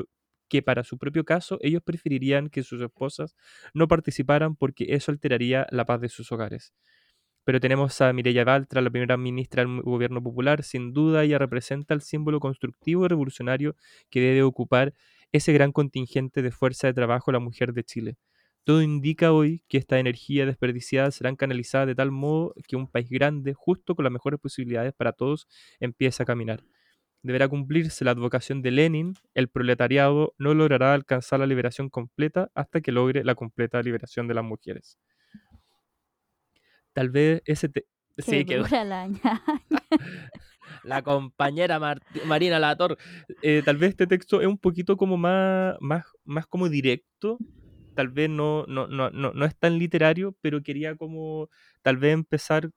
[0.48, 3.34] que para su propio caso ellos preferirían que sus esposas
[3.74, 6.72] no participaran porque eso alteraría la paz de sus hogares.
[7.44, 10.62] Pero tenemos a Mireya Baltra, la primera ministra del gobierno popular.
[10.62, 13.76] Sin duda, ella representa el símbolo constructivo y revolucionario
[14.10, 14.94] que debe ocupar
[15.32, 18.16] ese gran contingente de fuerza de trabajo, la mujer de Chile.
[18.64, 23.08] Todo indica hoy que esta energía desperdiciada será canalizada de tal modo que un país
[23.10, 25.48] grande, justo con las mejores posibilidades para todos,
[25.80, 26.62] empiece a caminar.
[27.22, 32.80] Deberá cumplirse la advocación de Lenin, el proletariado no logrará alcanzar la liberación completa hasta
[32.80, 34.98] que logre la completa liberación de las mujeres.
[36.92, 37.68] Tal vez ese...
[37.68, 37.86] Te...
[38.18, 38.84] Sí, que dura
[40.84, 41.80] la compañera
[42.26, 42.98] Marina Lator.
[43.40, 47.38] Eh, tal vez este texto es un poquito como más, más, más como directo.
[47.94, 51.48] Tal vez no, no, no, no, no es tan literario, pero quería como
[51.82, 52.70] tal vez empezar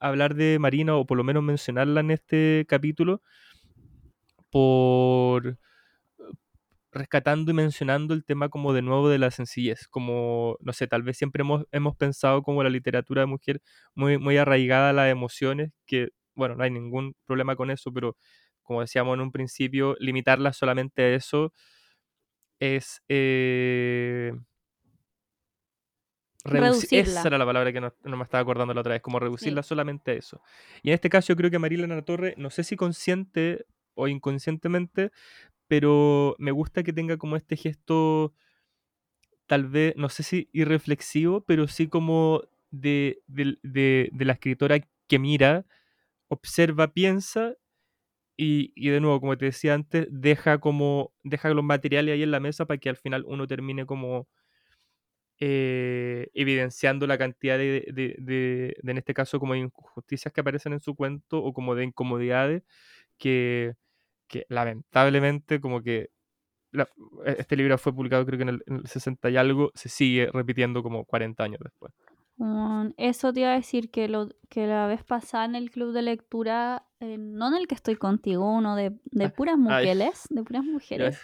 [0.00, 3.22] hablar de Marina o por lo menos mencionarla en este capítulo
[4.50, 5.58] por
[6.92, 11.02] rescatando y mencionando el tema como de nuevo de la sencillez, como, no sé, tal
[11.02, 13.62] vez siempre hemos, hemos pensado como la literatura de mujer
[13.94, 18.16] muy, muy arraigada a las emociones, que, bueno, no hay ningún problema con eso, pero
[18.62, 21.52] como decíamos en un principio, limitarla solamente a eso
[22.60, 23.02] es...
[23.08, 24.32] Eh,
[26.42, 27.20] Reducirla.
[27.20, 29.62] Esa era la palabra que no, no me estaba acordando la otra vez, como reducirla
[29.62, 30.42] solamente a eso.
[30.82, 35.10] Y en este caso yo creo que Marilena Torre, no sé si consciente o inconscientemente,
[35.70, 38.34] pero me gusta que tenga como este gesto,
[39.46, 45.18] tal vez, no sé si irreflexivo, pero sí como de, de- de- la escritora que
[45.18, 45.66] mira,
[46.28, 47.54] observa, piensa
[48.36, 52.32] y, y de nuevo, como te decía antes, deja como, deja los materiales ahí en
[52.32, 54.28] la mesa para que al final uno termine como
[55.40, 60.72] eh, evidenciando la cantidad de, de- de- de, en este caso, como injusticias que aparecen
[60.74, 62.62] en su cuento o como de incomodidades
[63.18, 63.74] que,
[64.30, 66.08] que lamentablemente como que
[66.72, 66.88] la-
[67.26, 69.88] e- este libro fue publicado creo que en el, en el 60 y algo, se
[69.88, 71.92] sigue repitiendo como 40 años después.
[72.96, 76.00] Eso te iba a decir que, lo, que la vez pasada en el club de
[76.02, 79.60] lectura, eh, no en el que estoy contigo, uno de, de puras ay.
[79.60, 81.20] mujeres, de puras mujeres,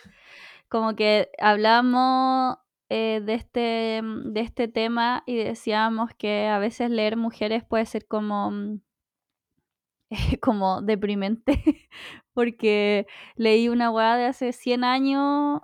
[0.68, 2.58] como que hablamos
[2.90, 8.06] eh, de, este, de este tema y decíamos que a veces leer mujeres puede ser
[8.06, 8.80] como, mm,
[10.40, 11.62] como deprimente,
[12.34, 15.60] porque leí una weá de hace 100 años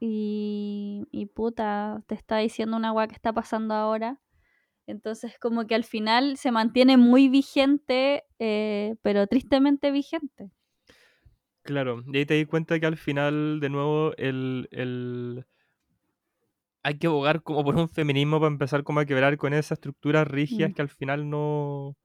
[0.00, 4.20] y, y puta, te está diciendo una weá que está pasando ahora.
[4.86, 10.50] Entonces, como que al final se mantiene muy vigente, eh, pero tristemente vigente.
[11.62, 15.44] Claro, y ahí te di cuenta que al final, de nuevo, el, el...
[16.82, 20.26] hay que abogar como por un feminismo para empezar como a quebrar con esas estructuras
[20.28, 20.74] rígidas Mm.
[20.74, 21.96] que al final no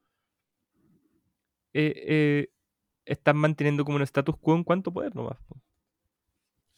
[1.80, 2.50] eh, eh,
[3.06, 5.38] están manteniendo como un status quo en cuanto poder nomás.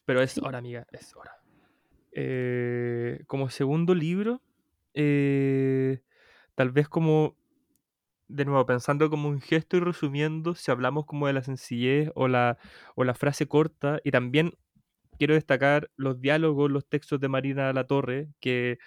[0.06, 1.32] Pero es hora, amiga, es hora.
[2.12, 4.42] Eh, como segundo libro,
[4.94, 6.02] eh,
[6.56, 7.36] tal vez como,
[8.28, 12.28] de nuevo, pensando como un gesto y resumiendo, si hablamos como de la sencillez o
[12.28, 12.58] la,
[12.96, 14.54] o la frase corta, y también
[15.18, 18.80] quiero destacar los diálogos, los textos de Marina La Torre, que,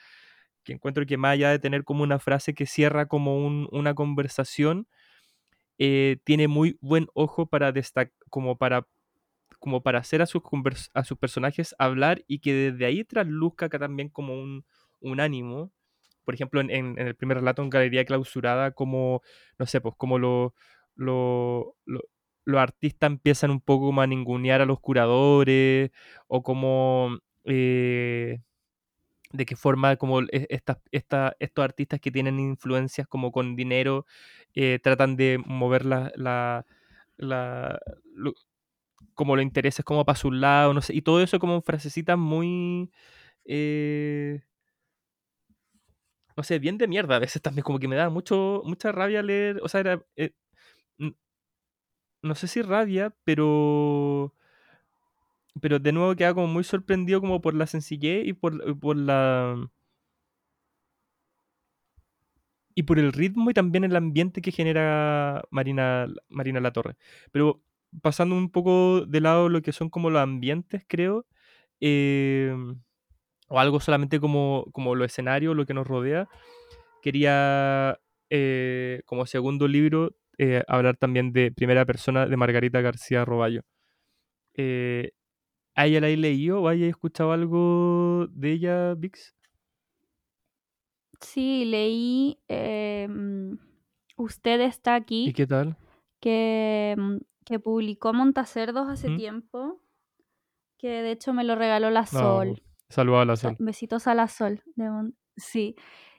[0.64, 3.94] que encuentro que más allá de tener como una frase que cierra como un- una
[3.94, 4.88] conversación,
[5.84, 8.86] eh, tiene muy buen ojo para destacar, como para
[9.58, 10.42] como para hacer a sus,
[10.94, 14.64] a sus personajes hablar y que desde ahí trasluzca acá también como un,
[15.00, 15.72] un ánimo.
[16.24, 19.22] Por ejemplo, en, el primer relato en Galería Clausurada, como,
[19.58, 20.54] no sé, pues como lo-
[20.96, 22.02] lo- lo-
[22.44, 25.90] los artistas empiezan un poco como a ningunear a los curadores
[26.28, 27.18] o como...
[27.44, 28.40] eh,
[29.32, 30.80] de qué forma como e- esta-
[31.40, 34.06] estos artistas que tienen influencias como con dinero
[34.54, 36.66] eh, tratan de mover la, la-
[39.14, 42.90] como los intereses como para su lado, no sé, y todo eso como frasecitas muy,
[43.44, 44.42] eh,
[46.36, 49.22] no sé, bien de mierda a veces también, como que me da mucho, mucha rabia
[49.22, 50.32] leer, o sea, era, eh,
[52.22, 54.34] no sé si rabia, pero,
[55.60, 59.70] pero de nuevo queda como muy sorprendido como por la sencillez y por, por la...
[62.74, 66.96] Y por el ritmo y también el ambiente que genera Marina, Marina La Torre.
[67.30, 67.62] Pero
[68.00, 71.26] pasando un poco de lado lo que son como los ambientes, creo,
[71.80, 72.54] eh,
[73.48, 76.28] o algo solamente como, como lo escenario, lo que nos rodea,
[77.02, 78.00] quería,
[78.30, 83.62] eh, como segundo libro, eh, hablar también de Primera Persona de Margarita García Roballo.
[84.54, 85.12] Eh,
[85.74, 89.34] ¿A ella la leído o hayas escuchado algo de ella, Vix?
[91.20, 93.54] Sí, leí eh, mm,
[94.16, 95.76] Usted está ¿Y aquí, qué tal?
[96.20, 99.16] que, mm, que publicó Montacerdos hace ¿Mm?
[99.16, 99.80] tiempo,
[100.78, 102.62] que de hecho me lo regaló la No, Sol.
[102.88, 103.56] Saludado a la sol.
[103.58, 104.62] Besitos a la Sol.
[104.76, 105.76] de Mon- sí.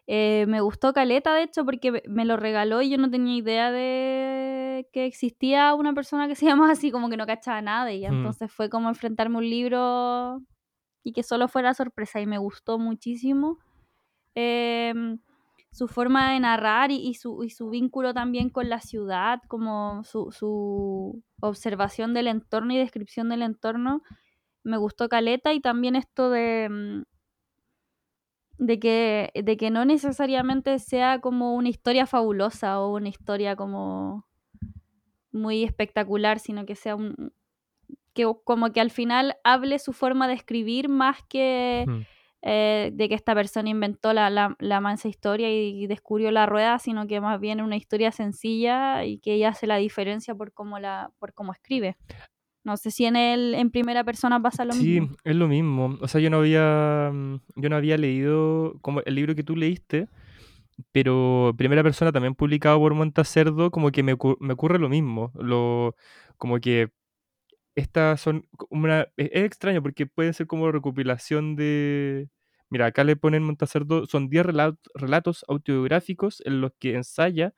[0.07, 3.71] Eh, me gustó Caleta, de hecho, porque me- lo regaló y yo no tenía idea
[3.71, 7.93] de que existía una persona que se llama así, como que no cachaba nada de
[7.93, 8.11] ella.
[8.11, 8.17] Mm.
[8.17, 10.41] Entonces fue como enfrentarme a un libro
[11.03, 13.59] y que solo fuera sorpresa y me gustó muchísimo.
[14.35, 15.19] Em,
[15.71, 20.03] su forma de narrar y, y su, y su vínculo también con la ciudad, como
[20.03, 24.01] su, su observación del entorno y descripción del entorno,
[24.63, 27.03] me gustó Caleta y también esto de, mm,
[28.57, 34.25] de que, de que no necesariamente sea como una historia fabulosa o una historia como
[35.31, 37.33] muy espectacular, sino que sea un
[38.13, 42.01] que como que al final hable su forma de escribir más que Mm.
[42.45, 46.77] eh, de que esta persona inventó la, la, la mansa historia y, descubrió la rueda,
[46.77, 50.77] sino que más bien una historia sencilla y que ella hace la diferencia por cómo,
[50.77, 51.95] la, por cómo escribe.
[52.63, 55.07] No sé si en el, en primera persona pasa lo mismo.
[55.09, 55.97] Sí, es lo mismo.
[55.99, 59.55] O sea, yo no había, mm, yo no había leído como el libro que tú
[59.57, 60.07] leíste,
[60.91, 65.31] pero primera persona también publicado por Montacerdo, como que me, me ocurre lo mismo.
[65.35, 65.95] Lo,
[66.37, 66.91] como que
[67.75, 69.01] estas son una...
[69.17, 72.29] E, es extraño porque puede ser como recopilación de...
[72.69, 74.45] Mira, acá le ponen Montacerdo, son 10
[74.95, 77.53] relatos autobiográficos en los que ensaya.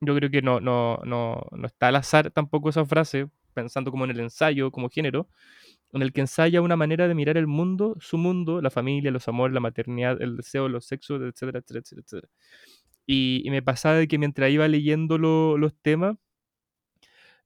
[0.00, 3.28] Yo creo que no, no, no, no está al azar tampoco esa frase,
[3.58, 5.28] pensando como en el ensayo, como género,
[5.92, 9.26] en el que ensaya una manera de mirar el mundo, su mundo, la familia, los
[9.28, 12.28] amores, la maternidad, el deseo, los sexos, etcétera, etcétera, etcétera.
[13.06, 16.16] Y, me pasaba de que mientras iba leyendo los temas,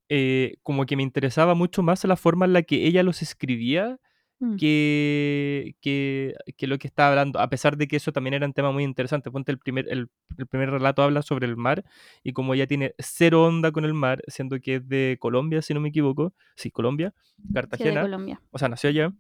[0.09, 3.99] eh, como que me interesaba mucho más la forma en la que ella los escribía
[4.43, 4.57] mm.
[4.57, 8.53] que, que, que, lo que estaba hablando, a pesar de que eso también era un
[8.53, 9.31] tema muy interesante.
[9.31, 10.09] Ponte el primer, el,
[10.51, 11.85] primer relato habla sobre el mar
[12.23, 15.75] y como ella tiene cero onda con el mar, siendo que es de Colombia, si
[15.75, 17.15] no me equivoco, sí, Colombia,
[17.55, 18.43] Cartagena, Colombia.
[18.51, 19.13] o sea, nació allá.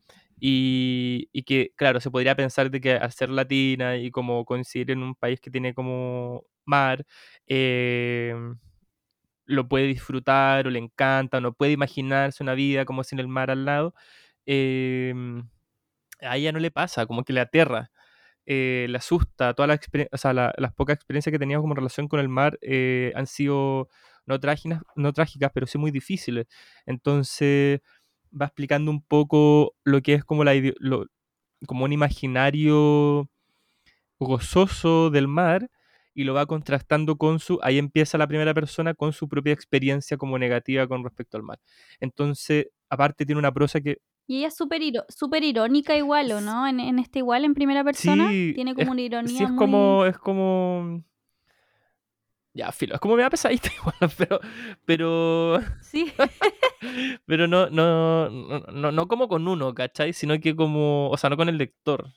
[0.45, 4.91] Y, y, que, claro, se podría pensar de que al ser latina y como coincidir
[4.91, 7.07] en un país que tiene como mar,
[7.47, 8.35] eh,
[9.47, 13.29] lo puede disfrutar o le encanta, o no puede imaginarse una vida como sin el
[13.29, 13.95] mar al lado,
[14.47, 15.49] em,
[16.21, 17.91] a ella no le pasa, como que le aterra,
[18.47, 19.81] eh, le asusta, todas las,
[20.13, 23.89] o sea, las pocas experiencias que tenía como relación con el mar eh, han sido
[24.27, 26.47] no trágicas, no trágicas, pero sí muy difíciles.
[26.87, 27.81] Entonces
[28.41, 30.55] va explicando un poco lo que es como, la,
[31.67, 33.29] como un imaginario
[34.19, 35.71] gozoso del mar
[36.15, 40.17] y lo va contrastando con su, ahí empieza la primera persona con su propia experiencia
[40.17, 41.59] como negativa con respecto al mar.
[42.01, 43.99] Entonces, aparte tiene una prosa que...
[44.27, 46.67] Y ella es súper super irónica igual, ¿o no?
[46.67, 49.37] En, en, este igual, en primera persona, tiene como una ironía.
[49.37, 50.05] Sí, es como...
[50.07, 51.03] Es como...
[52.55, 54.41] Ya, filo, es como me da pesadita igual, pero...
[54.85, 55.61] Pero...
[55.83, 56.13] Sí.
[57.27, 60.13] pero no, no, no, no, como con uno, ¿cachai?
[60.13, 61.11] Sino que como...
[61.11, 62.09] O sea, no con el lector.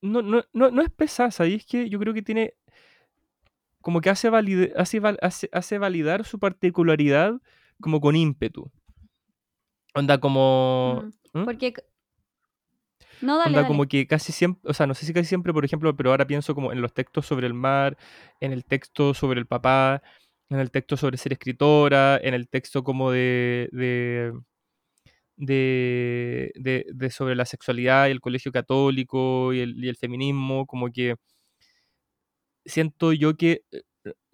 [0.00, 2.54] No, no, no, no es pesada, y es que yo creo que tiene
[3.80, 4.28] como que hace,
[4.76, 7.34] hace, hace, validar su particularidad
[7.80, 8.70] como con ímpetu.
[9.94, 11.04] Onda como...
[11.04, 11.23] ¿Mm?
[11.42, 11.74] Porque...
[13.20, 15.64] No, dale, Onda como que casi siempre, o sea, no sé si casi siempre, por
[15.64, 17.96] ejemplo, pero ahora pienso como en los textos sobre el mar,
[18.40, 20.02] en el texto sobre el papá,
[20.50, 24.32] en el texto sobre ser escritora, en el texto como de, de,
[25.36, 30.90] de, de, sobre la sexualidad y el colegio católico y el, y el feminismo, como
[30.92, 31.16] que
[32.64, 33.82] siento yo que eh,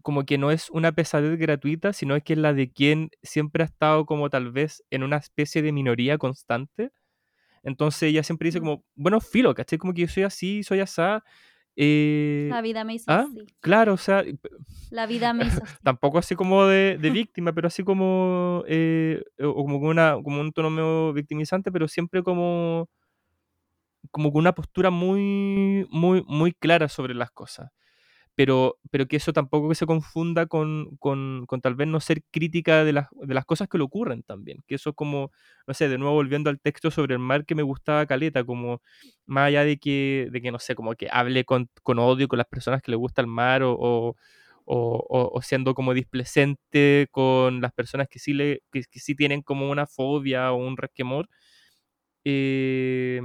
[0.03, 3.63] como que no es una pesadez gratuita, sino es que es la de quien siempre
[3.63, 6.93] ha estado como tal vez en una especie de minoría constante.
[7.63, 9.79] Entonces ella siempre dice como, bueno, filo, ¿cachai?
[9.79, 11.23] Como que yo soy así, soy asá.
[11.77, 13.27] Eh, la vida me hizo ¿ah?
[13.29, 13.47] así.
[13.61, 14.25] Claro, o sea...
[14.91, 15.77] La vida me hizo así.
[15.83, 18.65] Tampoco así como de, de víctima, pero así como...
[18.67, 22.89] Eh, o como, una, como un tono medio victimizante, pero siempre como...
[24.11, 27.71] Como con una postura muy, muy, muy clara sobre las cosas
[28.41, 32.23] pero, pero que eso tampoco que se confunda con, con, con tal vez no ser
[32.31, 35.31] crítica de las, de las cosas que le ocurren también, que eso como,
[35.67, 38.81] no sé, de nuevo volviendo al texto sobre el mar que me gustaba Caleta, como
[39.27, 42.39] más allá de que, de que no sé, como que hable con, con odio con
[42.39, 44.17] las personas que le gusta el mar o, o,
[44.65, 49.71] o, siendo como displecente con las personas que sí, le, que, que sí tienen como
[49.71, 51.29] una fobia o un resquemor.
[52.25, 53.21] Eh,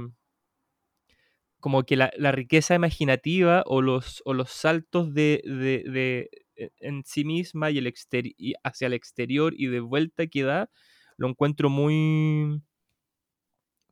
[1.60, 7.24] como que la, riqueza imaginativa o los, o los saltos de, de, e, en sí
[7.24, 7.92] misma y, el
[8.38, 10.70] y hacia el exterior y de vuelta que da,
[11.16, 12.62] lo encuentro muy,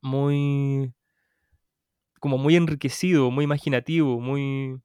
[0.01, 0.93] muy,
[2.19, 4.79] como muy enriquecido, muy imaginativo, muy,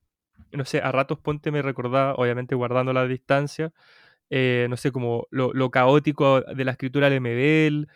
[0.52, 3.72] no sé, a ratos Ponte me recordaba, obviamente guardando la distancia,
[4.30, 7.88] eh, no sé, como lo, lo, caótico de la escritura de Medel,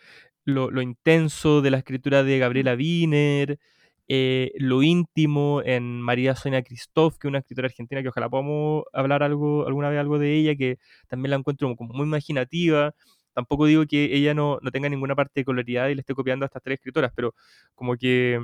[0.45, 3.59] lo, lo, intenso de la escritura de Gabriela Wiener,
[4.07, 8.83] eh, lo íntimo en María Sonia Christoph, que es una escritora argentina que ojalá podamos
[8.93, 10.77] hablar algo, alguna vez algo de ella, que
[11.07, 12.93] también la encuentro como muy imaginativa.
[13.33, 16.63] Tampoco digo que ella no, no tenga ninguna particularidad y le esté copiando a estas
[16.63, 17.33] tres escritoras, pero
[17.73, 18.39] como que...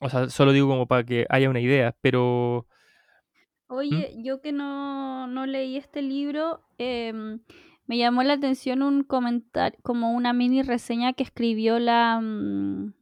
[0.00, 2.66] O sea, solo digo como para que haya una idea, pero...
[3.68, 3.74] ¿Mm?
[3.74, 7.40] Oye, yo que no, no, leí este libro, em,
[7.86, 12.94] me llamó la atención un comentario, como una mini reseña que escribió la, mm,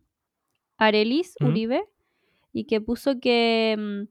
[0.78, 1.84] Arelis Uribe
[2.52, 4.08] y que puso que, mm,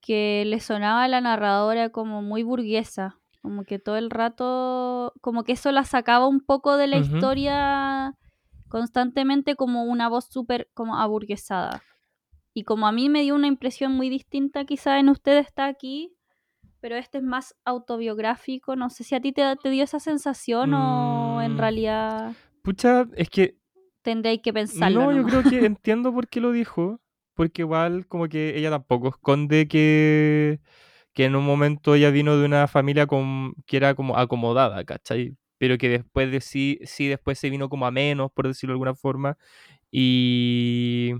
[0.00, 5.44] que le sonaba a la narradora como muy burguesa, como que todo el rato, como
[5.44, 8.14] que eso la sacaba un poco de la historia
[8.68, 11.82] constantemente como una voz súper como aburguesada.
[12.54, 16.14] Y como a mí me dio una impresión muy distinta, quizá en usted está aquí,
[16.80, 18.76] pero este es más autobiográfico.
[18.76, 22.32] No sé si a ti te, te dio esa sensación o en Mm, realidad
[22.62, 23.56] Pucha, es que
[24.04, 25.00] tendréis que pensarlo.
[25.00, 27.00] no, yo creo que entiendo por qué lo dijo,
[27.34, 30.60] porque igual como que ella tampoco esconde que,
[31.14, 35.36] que en un momento ella vino de una familia con, que era como acomodada, ¿cachai?
[35.58, 38.74] Pero que después de sí, sí después se vino como a menos, por decirlo de
[38.74, 39.38] alguna forma,
[39.90, 41.14] y,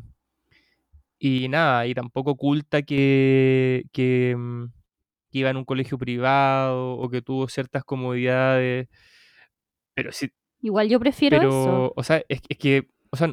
[1.19, 4.65] y nada, y tampoco oculta que, que, mm,
[5.31, 8.89] que iba en un colegio privado o que tuvo ciertas comodidades,
[9.95, 10.31] pero sí,
[10.65, 11.49] Igual yo prefiero eso.
[11.49, 13.29] pero, o sea, es, es que, o sea,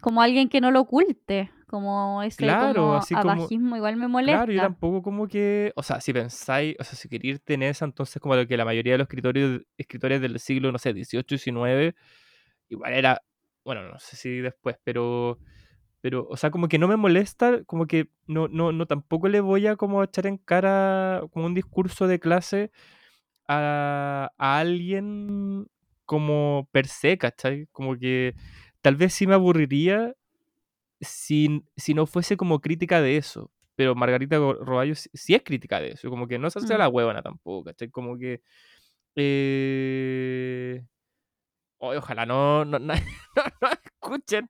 [0.00, 1.50] Como alguien que no lo oculte.
[1.66, 4.38] Como ese Claro, como así como- abajismo igual me molesta.
[4.38, 7.64] Claro, yo tampoco como que, o sea, si pensáis, o sea, si queréis irte en
[7.64, 10.94] esa, entonces como lo que la mayoría de los escritores, escritores del siglo, no sé,
[10.94, 11.94] 18 y 19,
[12.70, 13.20] igual era,
[13.64, 15.38] bueno, no sé si después, pero,
[16.00, 19.40] pero, o sea, como que no me molesta, como que no, no, no tampoco le
[19.40, 22.70] voy a como echar en cara como un discurso de clase
[23.48, 25.66] a, a alguien
[26.06, 27.66] como per se, ¿cachai?
[27.72, 28.34] Como que
[28.80, 30.14] tal vez sí me aburriría
[31.00, 33.50] si, si no fuese como crítica de eso.
[33.74, 36.08] Pero Margarita Roballo sí, sí es crítica de eso.
[36.08, 36.78] Como que no se hace Mm.
[36.78, 37.90] la huevona tampoco, ¿cachai?
[37.90, 38.40] Como que.
[39.16, 40.82] Eh...
[41.78, 42.94] oye, ojalá no, no, no,
[43.36, 44.48] no- no escuchen.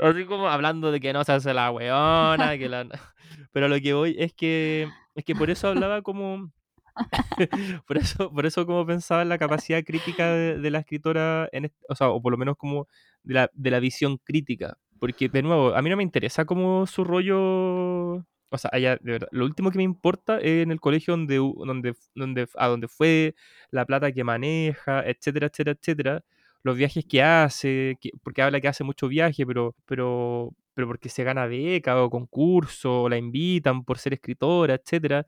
[0.00, 2.56] Así como hablando de que no se hace la huevona.
[2.58, 2.86] Que la...
[3.52, 4.88] Pero lo que voy es que.
[5.14, 6.50] Es que por eso hablaba como.
[7.86, 11.48] por eso, por eso como pensaba en la capacidad crítica de, la escritora,
[11.88, 12.88] o sea, o por lo menos como
[13.22, 14.78] de la, de la visión crítica.
[14.98, 18.24] Porque, de nuevo, a mí no me interesa como su rollo.
[18.50, 21.94] O sea, de verdad, lo último que me importa es en el colegio donde, donde,
[22.14, 23.34] donde, a donde fue,
[23.70, 26.24] la plata que maneja, etcétera, etcétera, etcétera.
[26.62, 31.08] Los viajes que hace, que- porque habla que hace mucho viaje, pero, pero, pero porque
[31.08, 35.26] se gana beca o concurso, la invitan por ser escritora, etcétera.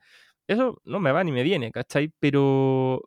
[0.48, 2.12] Eso no me va ni me viene, ¿cachai?
[2.20, 3.02] Pero,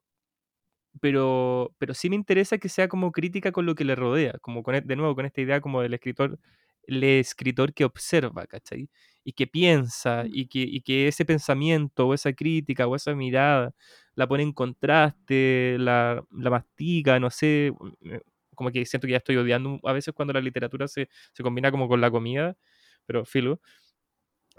[1.02, 4.64] pero, pero sí me interesa que sea como crítica con lo que le rodea, como
[4.64, 6.40] con, e- de nuevo con esta idea como del escritor,
[6.84, 8.90] el escritor que observa, ¿cachai?
[9.24, 10.30] Y que piensa, Mm.
[10.34, 13.74] y que, y que ese pensamiento o esa crítica o esa mirada
[14.16, 17.68] la pone en contraste, la, la mastica, no sé,
[18.06, 18.22] eh,
[18.56, 21.72] como que siento que ya estoy odiando a veces cuando la literatura se, se combina
[21.72, 22.58] como con la comida,
[23.06, 23.62] pero filo.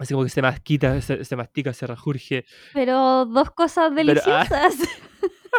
[0.01, 2.43] Así como que se masquita, se, se mastica, se rajurge,
[2.73, 4.75] Pero dos cosas Pero, ah, deliciosas.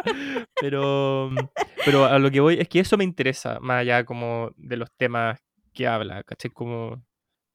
[0.60, 1.30] Pero,
[1.84, 4.90] pero a lo que voy es que eso me interesa, más allá como de los
[4.96, 5.38] temas
[5.72, 6.50] que habla, ¿cachai?
[6.50, 7.04] Como,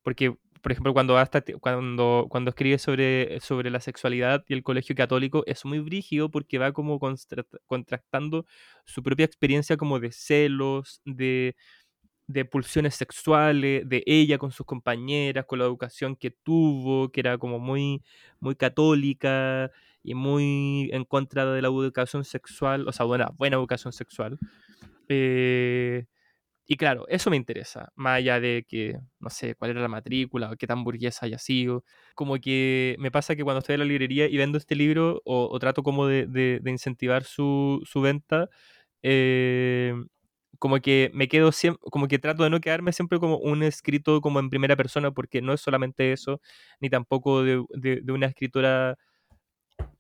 [0.04, 4.96] porque, por ejemplo, cuando, hasta, cuando, cuando escribe sobre, sobre la sexualidad y el colegio
[4.96, 8.46] católico, es muy brígido porque va como constra- contrastando
[8.86, 11.56] su propia experiencia como de celos, de,
[12.28, 17.38] de pulsiones sexuales, de ella con sus compañeras, con la educación que tuvo, que era
[17.38, 18.04] como muy,
[18.40, 19.72] muy católica
[20.04, 24.40] y muy en contra de la educación sexual, o sea, buena, buena educación sexual.
[25.10, 26.06] Eh,
[26.70, 30.52] y claro, eso me interesa, más allá de que, no sé, cuál era la matrícula
[30.52, 31.84] o qué tan burguesa haya sido.
[32.16, 35.50] Como que me pasa que cuando estoy en la librería y vendo este libro o,
[35.52, 38.50] o trato como de, de- incentivar su, su venta,
[39.04, 39.94] eh,
[40.60, 44.22] como que me quedo siempre, como que trato de no quedarme siempre como un escrito
[44.22, 46.42] como en primera persona, porque no es solamente eso,
[46.80, 48.98] ni tampoco de, de- una escritora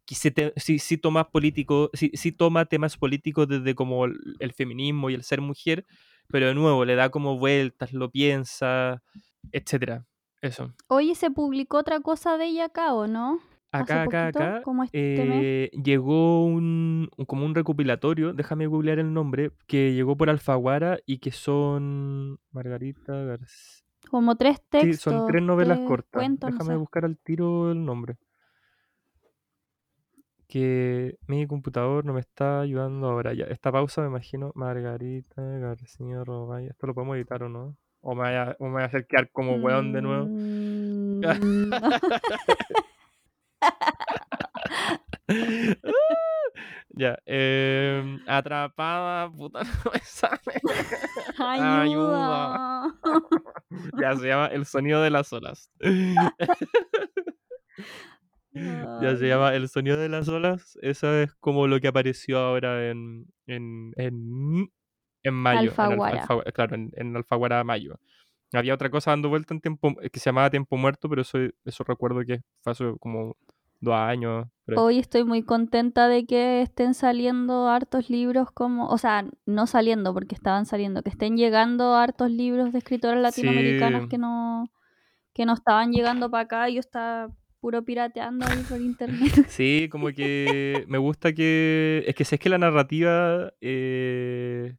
[0.06, 5.14] que sí- sí toma político, sí toma temas políticos desde como el, el feminismo y
[5.16, 5.86] el ser mujer,
[6.30, 9.02] pero de nuevo le da como vueltas, lo piensa,
[9.52, 10.06] etcétera.
[10.42, 10.74] Eso.
[10.88, 13.40] Oye, ¿se publicó otra cosa de ella acá o no?
[13.72, 15.44] Acá, Hace acá, poquito, acá, como este mes.
[15.44, 21.20] eh, llegó un, como un recopilatorio, déjame googlear el nombre, que llegó por Alfaguara y
[21.20, 23.84] que son Margarita García.
[24.10, 25.00] Como tres Sí, textos.
[25.14, 26.12] son tres novelas cortas.
[26.14, 26.78] cuentos, no Déjame sé.
[26.78, 28.18] buscar al tiro el nombre.
[30.48, 33.34] Que mi computador no me está ayudando ahora.
[33.34, 34.52] Ya, esta pausa me imagino.
[34.56, 36.70] Margarita García Robaya.
[36.72, 37.76] Esto lo podemos editar o no.
[38.00, 40.26] O me voy a, o me voy a hacer quedar como weón de nuevo.
[40.26, 41.34] Mm, no.
[46.90, 47.18] ya.
[47.26, 50.62] em, atrapada, puta, no me sale.
[51.38, 52.94] Ayuda.
[54.02, 55.70] Ya se llama El sonido de las olas.
[58.54, 60.78] Ya se llama El sonido de las olas.
[60.82, 64.72] Eso es como lo que apareció ahora en, en, en,
[65.24, 65.60] en mayo.
[65.60, 66.22] en Alfa- Alfaguara.
[66.22, 68.00] Alfaguara, claro, en, en Alfaguara mayo.
[68.54, 71.38] Había otra cosa dando vuelta en tiempo eh, que se llamaba Tiempo Muerto, pero eso,
[71.66, 73.36] eso recuerdo que fue como
[73.80, 74.48] dos años.
[74.76, 80.14] Hoy estoy muy contenta de que estén saliendo hartos libros como, o sea, no saliendo
[80.14, 84.10] porque estaban saliendo, que estén llegando hartos libros de escritoras latinoamericanas Sí.
[84.10, 84.70] que no
[85.34, 87.30] que no estaban llegando para acá y yo estaba
[87.62, 89.20] puro pirateando ahí por internet.
[89.50, 92.04] Sí, como que me gusta que.
[92.08, 94.76] Es que sé que la narrativa eh,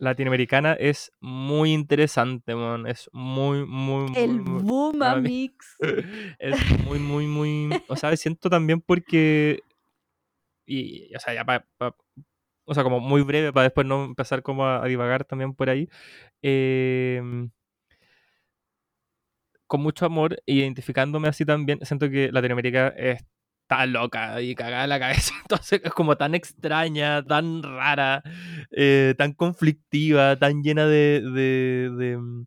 [0.00, 2.86] latinoamericana es muy interesante, man.
[2.86, 4.18] Es muy, muy, muy.
[4.18, 5.76] El muy- boom para mí- mix.
[6.38, 6.56] es
[6.88, 7.70] muy, muy, muy.
[7.88, 9.60] O sea, siento también porque.
[10.66, 11.66] Y, o sea, ya para.
[12.64, 15.68] o sea, como muy breve para después no empezar como a, a divagar también por
[15.70, 15.88] ahí.
[16.42, 17.50] em,
[19.66, 22.92] con mucho amor, identificándome así también, siento que Latinoamérica
[23.70, 25.32] está loca y cagada la cabeza.
[25.42, 28.22] Entonces es como tan extraña, tan rara,
[28.72, 32.46] eh, tan conflictiva, tan llena de, de, de, mm,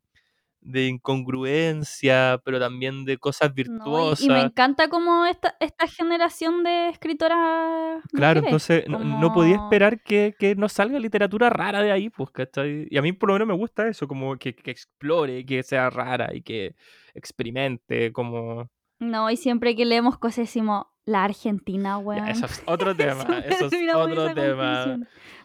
[0.61, 4.25] de incongruencia, pero también de cosas No, y- virtuosas.
[4.25, 8.01] y, me encanta como esta, esta generación de escritoras.
[8.11, 12.09] Claro, mujeres, entonces no, no podía esperar que, que nos salga literatura rara de ahí,
[12.09, 12.87] pues, ¿cachai?
[12.89, 15.89] Y a mí por lo menos me gusta eso, como que, que explore, que sea
[15.89, 16.75] rara y que
[17.13, 18.69] experimente, como...
[19.03, 22.27] No, y siempre que leemos cosas decimos, la Argentina, Ya, weón.
[22.27, 24.97] eso es otro tema, eso es otro tema.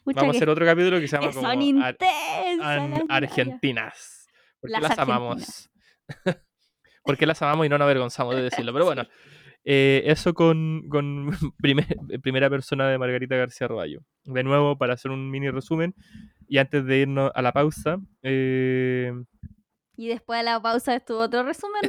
[0.04, 2.66] Pucha, Vamos a hacer otro capítulo que se llama que como son Ar- intensas.
[2.66, 4.28] An- las Argentinas.
[4.60, 5.70] ¿Por qué Las las, amamos?
[7.04, 8.72] ¿Por qué las amamos y no nos avergonzamos de decirlo?
[8.72, 9.04] Pero bueno,
[9.64, 11.30] eh, eso con, con
[11.60, 14.00] primer- primera persona de Margarita García Roballo.
[14.24, 15.94] De nuevo, para hacer un mini resumen,
[16.46, 19.12] y antes de irnos a la pausa, eh,
[19.96, 21.82] Y después de la pausa estuvo otro resumen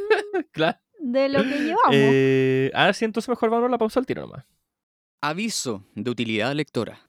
[0.51, 0.77] claro.
[0.99, 1.91] De lo que llevamos.
[1.91, 4.45] Eh, ah, sí, entonces mejor vamos a la pausa al tiro nomás.
[5.21, 6.99] Aviso de utilidad lectora.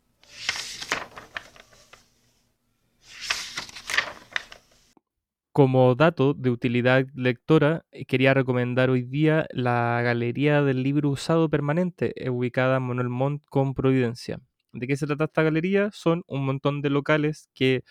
[5.52, 12.12] Como dato de utilidad lectora, quería recomendar hoy día la Galería del Libro Usado Permanente,
[12.16, 14.40] eh, ubicada en Manuel Montt con Providencia.
[14.72, 15.90] ¿De qué se trata esta galería?
[15.92, 17.82] Son un montón de locales que,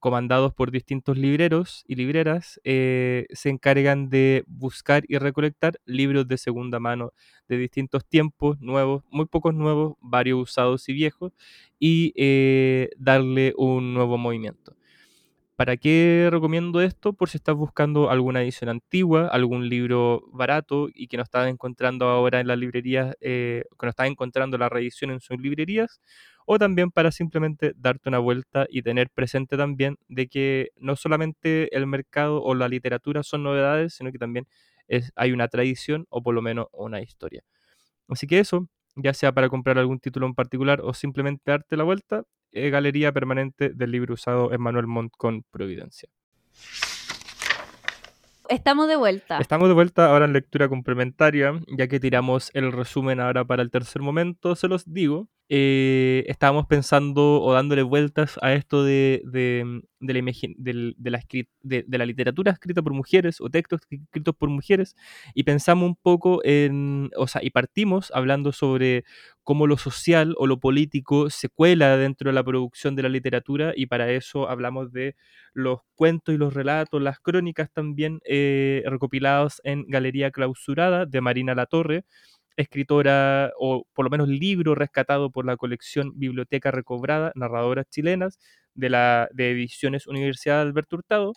[0.00, 6.38] comandados por distintos libreros y libreras, eh, se encargan de buscar y recolectar libros de
[6.38, 7.12] segunda mano
[7.48, 11.32] de distintos tiempos, nuevos, muy pocos nuevos, varios usados y viejos,
[11.78, 14.75] y eh, darle un nuevo movimiento.
[15.56, 17.14] ¿Para qué recomiendo esto?
[17.14, 22.08] Por si estás buscando alguna edición antigua, algún libro barato y que no estás encontrando
[22.10, 26.02] ahora en las librerías, eh, que no estás encontrando la reedición en sus librerías,
[26.44, 31.74] o también para simplemente darte una vuelta y tener presente también de que no solamente
[31.74, 34.46] el mercado o la literatura son novedades, sino que también
[35.16, 37.42] hay una tradición o por lo menos una historia.
[38.08, 41.84] Así que eso, ya sea para comprar algún título en particular o simplemente darte la
[41.84, 42.24] vuelta,
[42.56, 46.08] eh, Galería Permanente del Libro Usado en Manuel Montt con Providencia.
[48.48, 49.38] Estamos de vuelta.
[49.38, 53.70] Estamos de vuelta ahora en lectura complementaria, ya que tiramos el resumen ahora para el
[53.70, 55.28] tercer momento, se los digo.
[55.48, 63.40] Eh, estábamos pensando o dándole vueltas a esto de, de, la, literatura escrita por mujeres
[63.40, 64.96] o textos escritos por mujeres
[65.34, 69.04] y pensamos un poco en, o sea, y partimos hablando sobre
[69.44, 73.72] cómo lo social o lo político se cuela dentro de la producción de la literatura
[73.76, 75.14] y para eso hablamos de
[75.54, 81.54] los cuentos y los relatos, las crónicas también eh, recopilados en Galería Clausurada de Marina
[81.54, 82.04] Latorre,
[82.56, 88.38] escritora o por lo menos libro rescatado por la colección Biblioteca Recobrada, Narradoras Chilenas,
[88.74, 91.32] de, la, de Ediciones Universidad de Alberto Hurtado.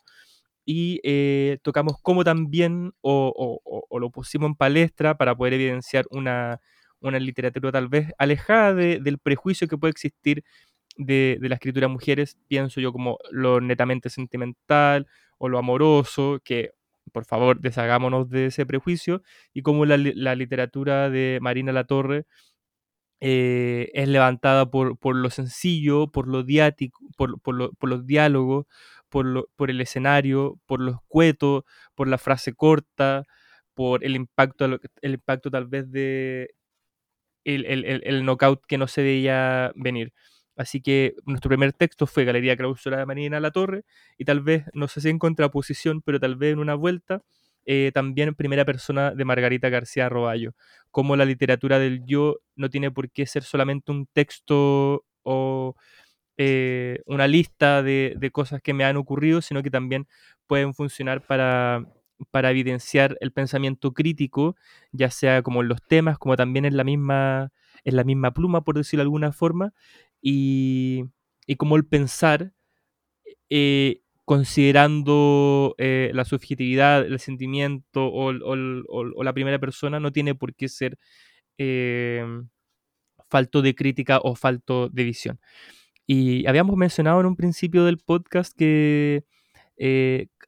[0.65, 5.53] Y eh, tocamos cómo también, o, o- o- o lo pusimos en palestra para poder
[5.53, 6.59] evidenciar una,
[7.01, 10.43] una literatura tal vez alejada de- del prejuicio que puede existir
[10.97, 15.07] de, de la escritura de mujeres, pienso yo como lo netamente sentimental
[15.39, 16.72] o lo amoroso, que
[17.10, 19.22] por favor deshagámonos de ese prejuicio,
[19.53, 22.26] y como la, la literatura de Marina Latorre
[23.22, 28.05] eh, es levantada por, por lo sencillo, por lo diático, por, por, lo- por los
[28.05, 28.66] diálogos,
[29.10, 33.26] por, lo- por el escenario, por lo escueto, por la frase corta,
[33.74, 34.66] por el impacto,
[35.01, 36.51] el impacto tal vez de
[37.45, 40.14] el, el, el knockout que no se veía venir.
[40.60, 43.86] Así que nuestro primer texto fue Galería Clausura de Marina La Torre
[44.18, 47.24] y tal vez, no sé si en contraposición, pero tal vez en una vuelta,
[47.66, 50.51] eh, también en primera persona de Margarita García Roballo.
[50.91, 55.78] Como la literatura del yo no tiene por qué ser solamente un texto o
[56.36, 60.10] eh, una lista de, cosas que me han ocurrido, sino que también
[60.45, 61.86] pueden funcionar para,
[62.32, 64.57] para evidenciar el pensamiento crítico,
[64.91, 67.53] ya sea como en los temas, como también en la misma,
[67.86, 69.74] en la misma pluma, por decirlo de alguna forma,
[70.22, 71.05] y,
[71.47, 72.53] y como el pensar,
[73.49, 78.32] eh, considerando eh, la subjetividad, el sentimiento o,
[79.24, 80.97] la primera persona, no tiene por qué ser
[81.57, 82.24] eh,
[83.30, 85.39] falto de crítica o falto de visión.
[86.07, 89.24] Y habíamos mencionado en un principio del podcast que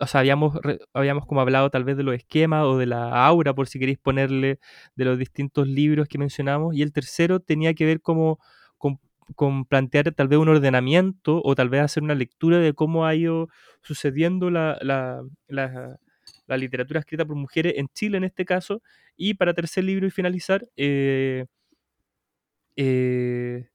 [0.02, 0.60] o sea, habíamos,
[0.94, 4.00] habíamos como hablado tal vez de los esquemas o de la aura, por si queréis
[4.00, 4.60] ponerle,
[4.96, 8.40] de los distintos libros que mencionamos, y el tercero tenía que ver como
[9.36, 13.16] con, plantear tal vez un ordenamiento o tal vez hacer una lectura de cómo ha
[13.16, 13.50] ido
[13.82, 18.82] sucediendo la, la, la, literatura escrita por mujeres en Chile en este caso,
[19.16, 21.46] y para tercer libro y finalizar, eh,
[22.76, 23.68] eh,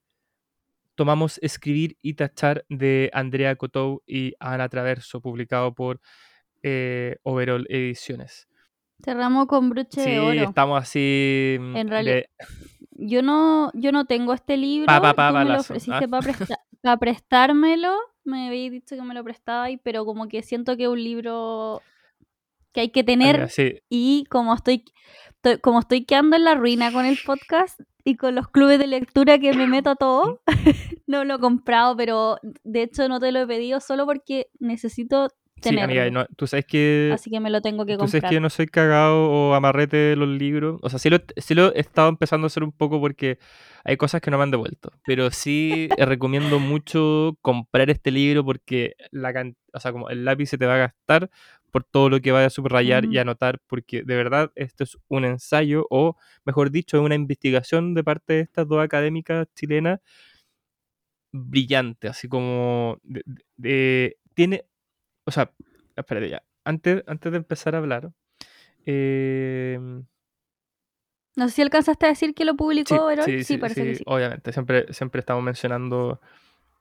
[0.94, 6.00] tomamos Escribir y Tachar de Andrea Cotou y Ana Traverso, publicado por
[6.62, 8.48] eh, Overall Ediciones.
[9.04, 10.32] Cerramos con broche de oro.
[10.32, 11.57] Sí, estamos así.
[11.61, 12.22] Mm, en realidad,
[12.99, 14.86] yo, no, yo no tengo este libro.
[14.86, 17.94] Pa, pa, me lo ofreciste para prestármelo.
[18.24, 21.82] Me habéis dicho que me lo prestabais, pero como que siento que es un libro
[22.72, 23.49] que hay que tener.
[23.88, 24.84] Y como estoy,
[25.62, 29.38] como estoy quedando en la ruina con el podcast y con los clubes de lectura
[29.38, 30.42] que me meto a todo,
[31.07, 35.28] no lo he comprado, pero de hecho no te lo he pedido solo porque necesito.
[35.62, 37.11] Sí, amiga, tú sabes que...
[37.14, 38.07] Así que me lo tengo que comprar.
[38.07, 40.78] Tú sabes que no soy cagado o amarrete de los libros.
[40.82, 43.38] O sea, sí lo, sí lo he estado empezando a hacer un poco porque
[43.84, 44.92] hay cosas que no me han devuelto.
[45.04, 49.32] Pero sí recomiendo mucho comprar este libro porque la
[49.72, 51.30] o sea, como el lápiz se te va a gastar
[51.70, 55.26] por todo lo que vaya a subrayar y anotar, porque de verdad esto es un
[55.26, 60.00] ensayo, o mejor dicho, una investigación de parte de estas dos académicas chilenas
[61.32, 62.98] brillante, así como
[63.57, 64.64] de, tiene,
[65.27, 65.53] o sea,
[65.95, 68.11] espérate ya, antes, antes de empezar a hablar,
[68.87, 69.79] eh,
[71.37, 74.03] no sé si alcanzaste a decir que lo publicó, sí, sí, parece que sí.
[74.07, 76.18] Obviamente, siempre, siempre estamos mencionando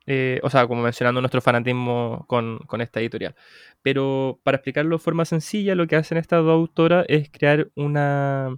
[0.07, 3.35] eh, o sea, como mencionando nuestro fanatismo con, esta editorial.
[3.81, 8.55] Pero para explicarlo de forma sencilla, lo que hacen estas dos autoras es crear una,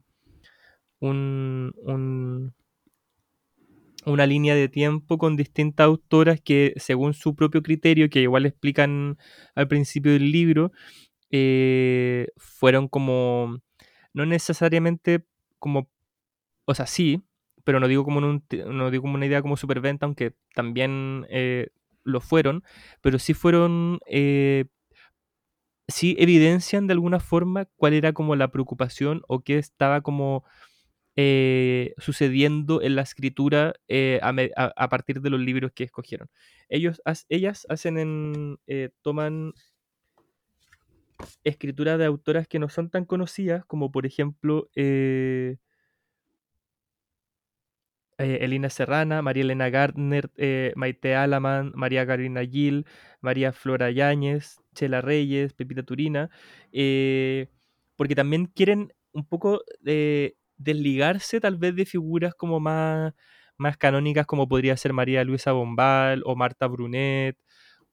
[4.11, 9.17] una línea de tiempo con distintas autoras que, según su propio criterio, que igual explican
[9.55, 10.71] al principio del libro,
[11.31, 13.59] eh, fueron como,
[14.13, 15.25] no necesariamente
[15.59, 15.89] como,
[16.65, 17.23] o sea, sí,
[17.63, 21.69] pero no digo como, no digo como una idea como superventa, aunque también eh,
[22.03, 22.63] lo fueron,
[23.01, 24.65] pero sí fueron, eh,
[25.87, 30.43] sí evidencian de alguna forma cuál era como la preocupación o qué estaba como
[31.17, 33.73] eh, sucediendo en la escritura
[34.21, 36.29] a, partir de los libros que escogieron.
[36.69, 38.57] Ellos, ellas hacen en,
[39.01, 39.53] toman
[41.43, 44.69] escritura de autoras que no son tan conocidas, como por ejemplo
[48.19, 52.85] eh, Elina Serrana, María Elena Gardner, eh, Maite Alaman, María Karina Gil,
[53.21, 56.29] María Flora Yáñez, Chela Reyes, Pepita Turina,
[56.71, 57.47] eh,
[57.95, 59.61] porque también quieren un poco
[60.57, 63.13] desligarse tal vez de figuras como más,
[63.57, 67.37] más canónicas como podría ser María Luisa Bombal o Marta Brunet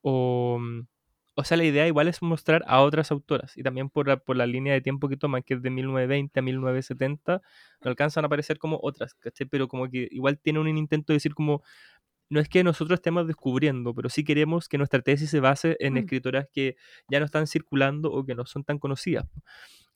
[0.02, 0.82] o mm,
[1.36, 4.36] o sea, la idea igual es mostrar a otras autoras y también por la, por
[4.36, 7.42] la línea de tiempo que toman, que es de 1920 a 1970,
[7.82, 9.48] no alcanzan a aparecer como otras, ¿cachai?
[9.48, 11.62] Pero como que igual tiene un intento de decir como,
[12.30, 15.94] no es que nosotros estemos descubriendo, pero sí queremos que nuestra tesis se base en
[15.94, 15.98] mm.
[15.98, 16.76] escritoras que
[17.08, 19.26] ya no están circulando o que no son tan conocidas.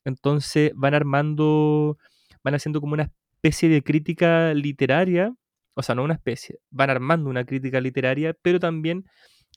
[0.04, 1.98] Entonces van armando,
[2.42, 5.34] van haciendo como una especie de crítica literaria,
[5.74, 9.04] o sea, no una especie, van armando una crítica literaria, pero también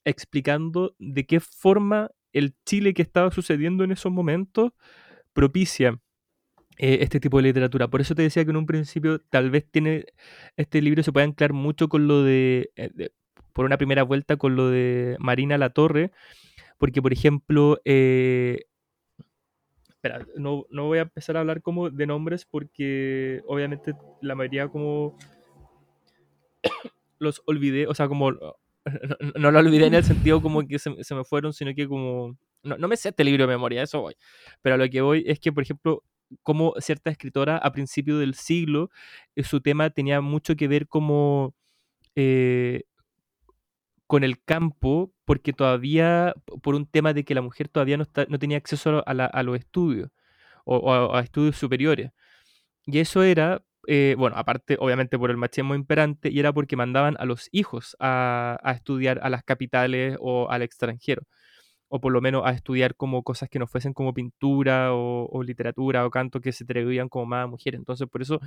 [0.06, 4.72] explicando de qué forma el Chile que estaba sucediendo en esos momentos
[5.34, 6.00] propicia
[6.78, 7.90] eh, este tipo de literatura.
[7.90, 10.06] Por eso te decía que en un principio tal vez tiene
[10.58, 13.10] este libro se puede anclar mucho con lo de, eh,
[13.54, 16.12] por una primera vuelta con lo de Marina La Torre,
[16.78, 18.66] porque por ejemplo, eh,
[20.02, 24.68] espera, no, no, voy a empezar a hablar como de nombres porque obviamente la mayoría
[24.68, 25.16] como
[27.20, 28.32] los olvidé, o sea, como
[29.36, 32.36] no, lo olvidé en el sentido como que se, me fueron, sino que como...
[32.64, 34.16] No, me sé este libro de memoria, eso voy.
[34.62, 36.04] Pero a lo que voy es que, por ejemplo,
[36.44, 38.90] como cierta escritora a principios del siglo,
[39.36, 41.54] eh, su tema tenía mucho que ver como...
[42.16, 42.84] Eh,
[44.12, 48.58] con el campo, porque todavía, por un tema de que la mujer todavía no, tenía
[48.58, 50.10] acceso a, los estudios
[50.66, 52.12] o, a, estudios superiores.
[52.86, 57.16] Y eso era eh, bueno, aparte obviamente por el machismo imperante, y era porque mandaban
[57.20, 61.24] a los hijos a, estudiar a las capitales o al extranjero,
[61.88, 66.06] o por lo menos a estudiar como cosas que no fuesen como pintura o, literatura
[66.06, 67.80] o canto que se atribuían como más a mujeres.
[67.80, 68.42] Entonces, por eso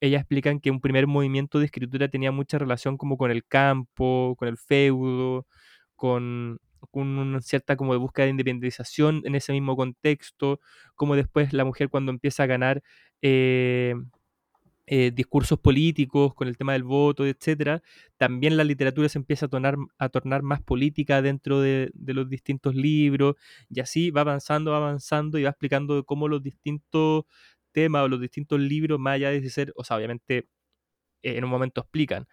[0.00, 4.36] ellas explican que un primer movimiento de escritura tenía mucha relación como con el campo,
[4.38, 5.46] con el feudo,
[5.96, 6.58] con,
[6.92, 10.60] una cierta como de búsqueda de independización en ese mismo contexto,
[10.94, 12.82] como después la mujer cuando empieza a ganar...
[13.22, 13.94] Eh,
[14.88, 17.82] eh, discursos políticos, con el tema del voto, etcétera,
[18.18, 22.28] también la literatura se empieza a, tornar, a tornar más política dentro de, de, los
[22.28, 23.34] distintos libros,
[23.68, 27.24] y así va avanzando, va avanzando y va explicando cómo los distintos
[27.76, 30.48] temas o los distintos libros, más allá de ser, o sea, obviamente
[31.22, 32.26] en un momento explican,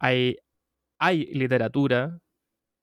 [0.00, 0.38] hay,
[0.98, 2.20] hay literatura,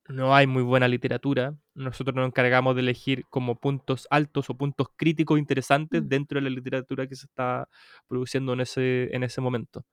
[0.09, 1.55] no hay muy buena literatura.
[1.75, 6.09] Nosotros nos encargamos de elegir como puntos altos o puntos críticos interesantes Mm.
[6.09, 7.69] dentro de la literatura que se está
[8.07, 9.85] produciendo en ese, en ese momento.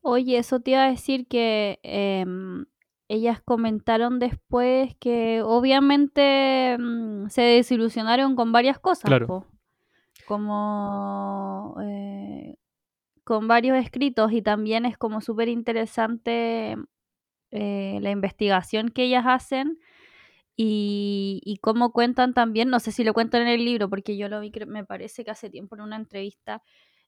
[0.00, 2.66] Oye, eso te iba a decir que em,
[3.08, 9.26] ellas comentaron después que obviamente mm, se desilusionaron con varias cosas, Claro.
[9.26, 9.46] po.
[10.28, 12.56] Como eh,
[13.24, 16.76] con varios escritos y también es como súper interesante
[17.52, 19.78] eh, la investigación que ellas hacen
[20.56, 24.28] y, y cómo cuentan también, no sé si lo cuentan en el libro, porque yo
[24.28, 26.62] lo vi, me parece que hace tiempo en una entrevista,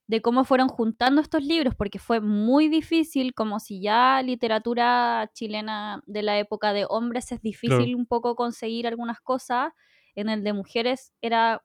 [0.06, 6.02] de cómo fueron juntando estos libros, porque fue muy difícil, como si ya literatura chilena
[6.06, 7.96] de la época de hombres es difícil Claro.
[7.96, 9.72] un poco conseguir algunas cosas,
[10.16, 11.62] en el de mujeres era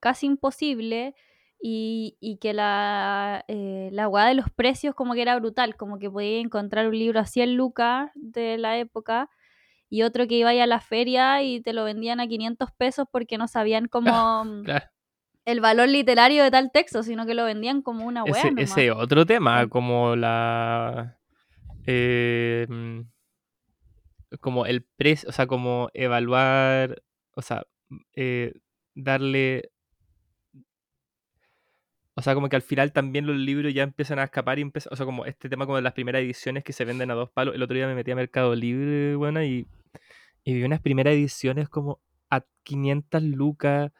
[0.00, 1.14] casi imposible
[1.60, 5.98] y, y que la, eh, la hueá de los precios como que era brutal, como
[5.98, 9.28] que podía encontrar un libro a 100 lucas de la época
[9.90, 13.38] y otro que iba a la feria y te lo vendían a 500 pesos porque
[13.38, 14.86] no sabían cómo mm, Claro.
[15.44, 19.26] el valor literario de tal texto, sino que lo vendían como una hueá Ese, otro
[19.26, 21.18] tema, como la.
[21.86, 23.00] eh, mm,
[24.40, 27.02] como el precio, o sea, como evaluar,
[27.34, 27.64] o sea,
[28.14, 28.52] eh,
[28.94, 29.70] darle.
[32.18, 34.92] O sea, como que al final también los libros ya empiezan a escapar y empiezan,
[34.92, 37.30] o sea, como este tema como de las primeras ediciones que se venden a dos
[37.30, 37.54] palos.
[37.54, 39.68] El otro día me metí a Mercado Libre, bueno, y,
[40.42, 43.92] y vi unas primeras ediciones como a 500 lucas,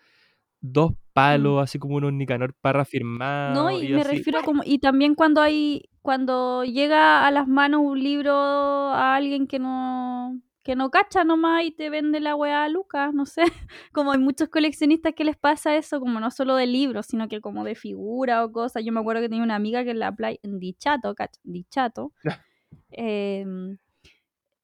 [0.60, 3.52] dos palos, así como unos Nicanor Parra Mm.
[3.54, 4.16] No, firmados y y me así.
[4.16, 9.14] refiero a como, y también cuando hay, cuando llega a las manos un libro a
[9.14, 13.24] alguien que no, que no cacha nomás y te vende la weá a Lucas, no
[13.24, 13.42] sé,
[13.92, 17.40] como hay muchos coleccionistas que les pasa eso, como no solo de libros, sino que
[17.40, 18.84] como de figuras o cosas.
[18.84, 22.12] Yo me acuerdo que tenía una amiga que en la playa, en Dichato, cacha, Dichato,
[22.90, 23.78] em,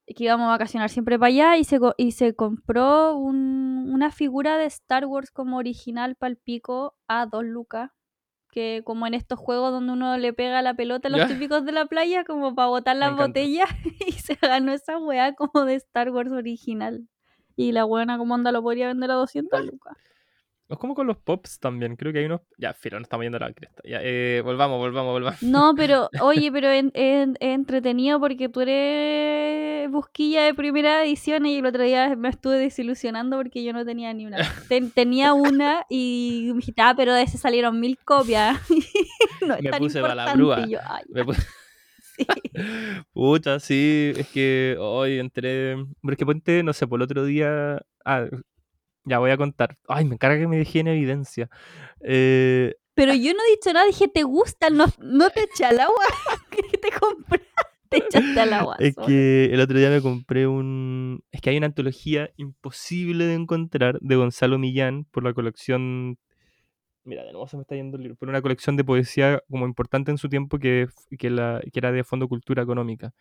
[0.06, 4.58] que íbamos a vacacionar siempre para allá y se, y se compró un- una figura
[4.58, 7.90] de Star Wars como original para el pico a dos lucas.
[8.54, 11.26] Que como en estos juegos donde uno le pega la pelota a los Ya.
[11.26, 13.68] típicos de la playa, como para botar las botellas,
[14.06, 17.08] y se ganó esa weá como de Star Wars original.
[17.56, 19.96] Y la buena como onda lo podría vender a 200 lucas.
[20.74, 21.96] Es como con los pops también.
[21.96, 22.40] Creo que hay unos.
[22.58, 23.82] Ya, filo, no estamos yendo a la cresta.
[23.84, 25.42] Ya, eh, volvamos, volvamos, volvamos.
[25.42, 26.84] No, pero, oye, pero es
[27.40, 33.36] entretenido porque tú eres busquilla de primera edición y el otro día me estuve desilusionando
[33.36, 34.36] porque yo no tenía ni una.
[34.68, 38.58] Ten- tenía una y me dijiste, ah, pero de ese salieron mil copias.
[39.46, 40.00] no es Me tan puse.
[40.66, 41.46] Y yo, ay, Me puse-
[42.16, 42.26] sí.
[43.12, 45.76] Puta, sí, es que hoy entré.
[46.02, 47.82] Pero es que ponte, no sé, por el otro día.
[48.04, 48.26] Ah,
[49.04, 49.76] ya voy a contar.
[49.88, 51.48] Ay, me encarga que me dejé en evidencia.
[52.00, 54.76] Eh, Pero yo no he dicho nada, dije, ¿te gustan?
[54.76, 56.04] No, no te eché al agua.
[56.50, 57.46] ¿Qué te compraste?
[57.88, 58.76] Te echaste al agua.
[58.80, 61.22] es que el otro día me compré un.
[61.30, 66.18] Es que hay una antología imposible de encontrar de Gonzalo Millán por la colección.
[67.04, 68.16] Mira, de nuevo se me está yendo el libro.
[68.16, 70.88] Por una colección de poesía como importante en su tiempo que,
[71.18, 73.12] que, la, que era de Fondo Cultura Económica.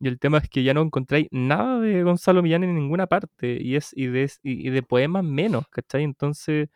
[0.00, 3.58] Y el tema es que ya no encontráis nada de Gonzalo Millán en ninguna parte.
[3.60, 6.02] Y, es, y, de, y de poemas menos, ¿cachai?
[6.04, 6.68] Entonces,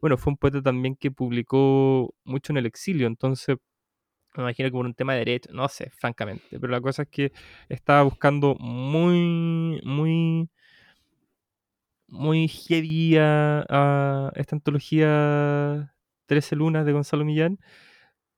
[0.00, 3.06] bueno, fue un poeta también que publicó mucho en el exilio.
[3.06, 3.56] Entonces,
[4.36, 6.58] me imagino que por un tema de derecho, no sé, francamente.
[6.60, 7.32] Pero la cosa es que
[7.68, 10.50] estaba buscando muy, muy,
[12.08, 15.94] muy heavy a esta antología
[16.26, 17.58] 13 lunas de Gonzalo Millán.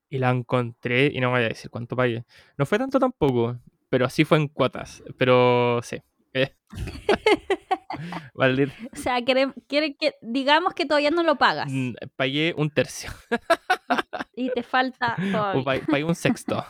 [0.09, 2.25] Y la encontré, y no voy a decir cuánto pagué.
[2.59, 3.59] No fue tanto tampoco,
[3.89, 5.03] pero sí fue en cuotas.
[5.19, 5.97] Pero sí.
[6.35, 6.55] eh.
[8.35, 12.69] Vale, O sea, quiere, quiere que digamos que todavía no lo pagas mm, pagué un
[12.71, 13.11] tercio.
[14.37, 15.65] y te falta O todavía.
[15.65, 16.65] pa- pagué un sexto.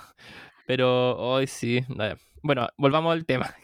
[0.66, 1.80] Pero hoy sí.
[2.42, 3.54] Bueno, volvamos al tema.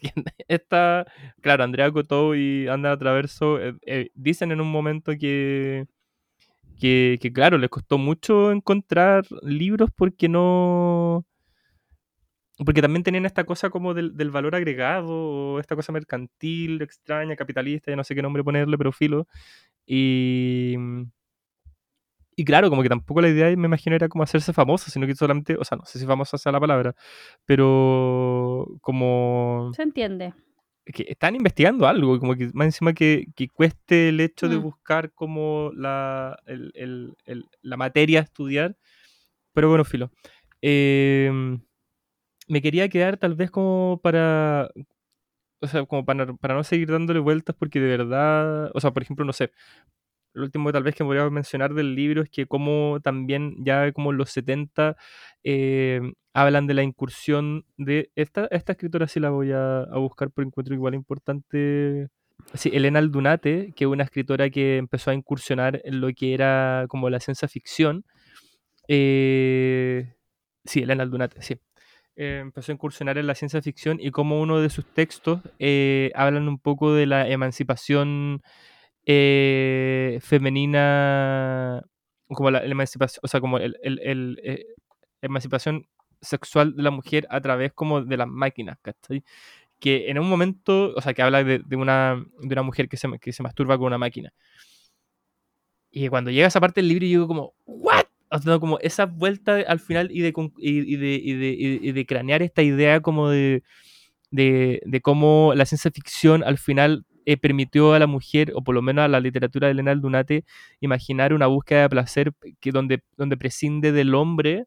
[0.47, 1.05] Esta,
[1.41, 5.85] claro, Andrea Cotó y Anda Traverso eh, eh, dicen en un momento que,
[6.79, 11.25] que, que, claro, les costó mucho encontrar libros porque no.
[12.65, 17.35] Porque también tenían esta cosa como del, del valor agregado, o esta cosa mercantil, extraña,
[17.35, 19.27] capitalista, ya no sé qué nombre ponerle, pero filo.
[19.85, 20.75] Y.
[22.35, 25.13] Y claro, como que tampoco la idea, me imagino, era como hacerse famoso, sino que
[25.13, 26.95] solamente, o sea, no sé si famosa sea la palabra,
[27.45, 30.33] pero como Se entiende.
[30.85, 34.61] que están investigando algo, como que más encima que, que cueste el hecho de Mm.
[34.63, 38.75] buscar como la, el- el- el- la materia a estudiar,
[39.53, 40.09] pero bueno, filo.
[40.59, 41.59] Em,
[42.53, 44.69] me quería quedar tal vez como para,
[45.61, 49.03] o sea, como para, para no seguir dándole vueltas porque de verdad, o sea, por
[49.03, 49.51] ejemplo, no sé,
[50.33, 54.11] lo último tal vez que podría mencionar del libro es que como también ya como
[54.13, 54.97] los 70
[55.43, 56.01] eh,
[56.33, 60.45] hablan de la incursión de esta, esta escritora sí la voy a, a buscar por
[60.45, 62.09] encuentro igual importante.
[62.55, 66.85] Sí, Elena Aldunate, que es una escritora que empezó a incursionar en lo que era
[66.89, 68.05] como la ciencia ficción.
[68.87, 70.13] Eh,
[70.65, 71.59] sí, Elena Aldunate, sí.
[72.15, 76.11] Eh, empezó a incursionar en la ciencia ficción y como uno de sus textos eh,
[76.13, 78.43] hablan un poco de la emancipación
[79.05, 81.83] eh, femenina,
[82.27, 84.65] como la, emancipación, o sea, como el, el, eh,
[85.21, 85.87] emancipación
[86.21, 89.23] sexual de la mujer a través como de las máquinas, ¿cachai?
[89.79, 93.09] Que en un momento, o sea, que habla de, una, de una mujer que se,
[93.19, 94.33] que se masturba con una máquina.
[95.91, 97.53] Y cuando llega esa parte del libro, yo digo como.
[98.33, 102.05] O sea, como esa vuelta al final y de, y, de, y de, y de
[102.07, 103.61] cranear esta idea como de,
[104.31, 108.81] de cómo la ciencia ficción al final eh, permitió a la mujer, o por lo
[108.81, 110.45] menos a la literatura de Elena Aldunate,
[110.81, 114.65] imaginar una búsqueda de placer que donde, donde prescinde del hombre,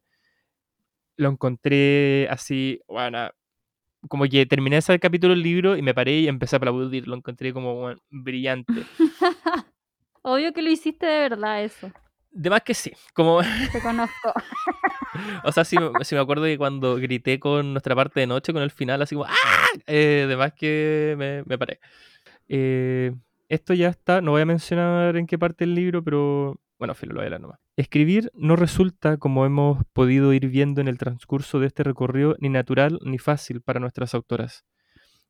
[1.17, 3.29] lo encontré así, bueno,
[4.07, 7.17] como que terminé ese capítulo del libro y me paré y empecé a aplaudir, lo
[7.17, 8.73] encontré como bueno, brillante.
[10.21, 11.91] Obvio que lo hiciste de verdad eso.
[12.31, 13.41] De más que sí, como...
[13.71, 14.33] Te conozco.
[15.43, 18.61] o sea, sí, sí, me acuerdo que cuando grité con nuestra parte de noche, con
[18.61, 19.67] el final, así como ¡ah!
[19.87, 21.79] Eh, de más que me, me paré.
[22.47, 23.13] Eh,
[23.49, 27.13] esto ya está, no voy a mencionar en qué parte del libro, pero bueno, filo,
[27.13, 27.59] lo voy a leer nomás.
[27.75, 32.49] Escribir no resulta, como hemos podido ir viendo en el transcurso de este recorrido, ni
[32.49, 34.65] natural ni fácil para nuestras autoras.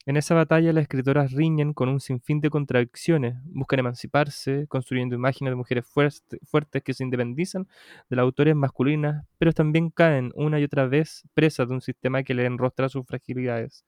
[0.07, 5.51] En esa batalla las escritoras riñen con un sinfín de contradicciones, buscan emanciparse, construyendo imágenes
[5.51, 7.67] de mujeres fuertes que se independizan
[8.09, 12.23] de las autores masculinas, pero también caen una y otra vez presas de un sistema
[12.23, 13.83] que le enrostra sus fragilidades.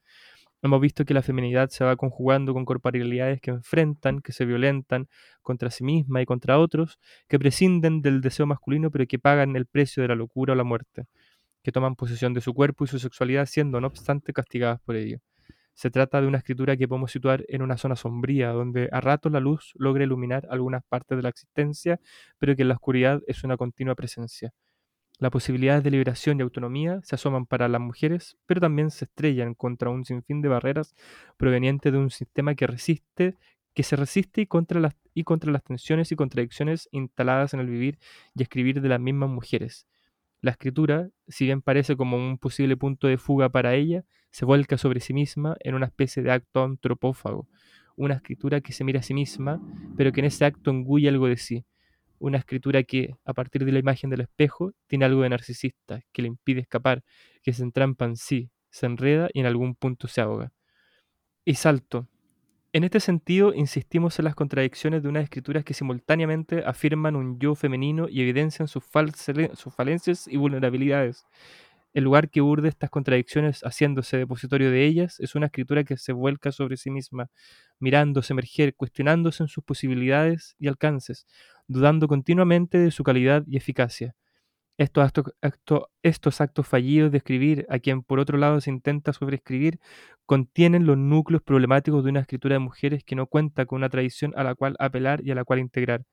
[0.62, 5.08] Hemos visto que la feminidad se va conjugando con corporalidades que enfrentan, que se violentan
[5.42, 9.68] contra sí misma y contra otros, que prescinden del deseo masculino pero que pagan el
[9.68, 11.06] precio de la locura o la muerte,
[11.64, 15.20] que toman posesión de su cuerpo y su sexualidad siendo, no obstante, castigadas por ello.
[15.80, 19.32] Se trata de una escritura que podemos situar en una zona sombría, donde a ratos
[19.32, 22.02] la luz logra iluminar algunas partes de la existencia,
[22.38, 24.52] pero que en la oscuridad es una continua presencia.
[25.20, 29.54] Las posibilidades de liberación y autonomía se asoman para las mujeres, pero también se estrellan
[29.54, 30.96] contra un sinfín de barreras
[31.38, 33.38] provenientes de un sistema que resiste,
[33.74, 37.68] que se resiste y contra las, y contra las tensiones y contradicciones instaladas en el
[37.68, 38.00] vivir
[38.36, 39.88] y escribir de las mismas mujeres.
[40.42, 44.78] La escritura, si bien parece como un posible punto de fuga para ella, se vuelca
[44.78, 47.48] sobre sí misma en una especie de acto antropófago,
[47.96, 49.62] una escritura que se mira a sí misma,
[49.98, 51.66] pero que en ese acto engulle algo de sí,
[52.20, 56.22] una escritura que, a partir de la imagen del espejo, tiene algo de narcisista, que
[56.22, 57.04] le impide escapar,
[57.42, 60.52] que se entrampa en sí, se enreda y en algún punto se ahoga.
[61.46, 62.08] Y salto.
[62.72, 67.56] En este sentido, insistimos en las contradicciones de unas escrituras que simultáneamente afirman un yo
[67.56, 68.84] femenino y evidencian sus,
[69.54, 71.26] sus falencias y vulnerabilidades.
[71.94, 76.14] El lugar que urde estas contradicciones haciéndose depositorio de ellas es una escritura que se
[76.14, 77.30] vuelca sobre sí misma,
[77.80, 81.26] mirándose emerger, cuestionándose en sus posibilidades y alcances,
[81.68, 84.16] dudando continuamente de su calidad y eficacia.
[84.78, 85.26] Estos actos,
[86.04, 89.80] estos actos fallidos de escribir, a quien por otro lado se intenta sobreescribir,
[90.26, 94.32] contienen los núcleos problemáticos de una escritura de mujeres que no cuenta con una tradición
[94.38, 96.06] a la cual apelar y a la cual integrar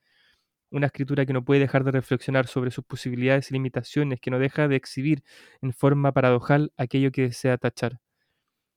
[0.70, 4.38] una escritura que no puede dejar de reflexionar sobre sus posibilidades y limitaciones, que no
[4.38, 5.22] deja de exhibir
[5.62, 8.01] en forma paradojal aquello que desea tachar.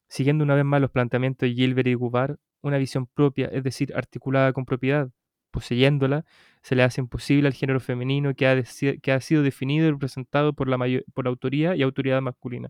[0.07, 3.93] Siguiendo una vez más los planteamientos de Gilbert y Gubar, una visión propia, es decir,
[3.95, 5.09] articulada con propiedad,
[5.51, 6.25] poseyéndola,
[6.61, 8.63] se le hace imposible al género femenino que ha,
[9.01, 10.77] que ha sido definido y representado por la,
[11.13, 12.69] por autoría y autoridad masculina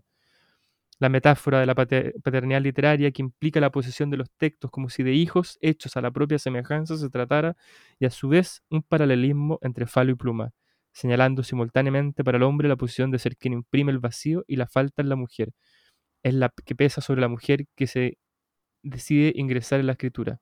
[1.00, 5.02] la metáfora de la paternidad literaria que implica la posesión de los textos como si
[5.02, 7.56] de hijos hechos a la propia semejanza se tratara
[7.98, 10.52] y a su vez un paralelismo entre falo y pluma,
[10.92, 14.66] señalando simultáneamente para el hombre la posición de ser quien imprime el vacío y la
[14.66, 15.52] falta en la mujer.
[16.22, 18.18] Es la que pesa sobre la mujer que se
[18.82, 20.38] decide ingresar en la escritura.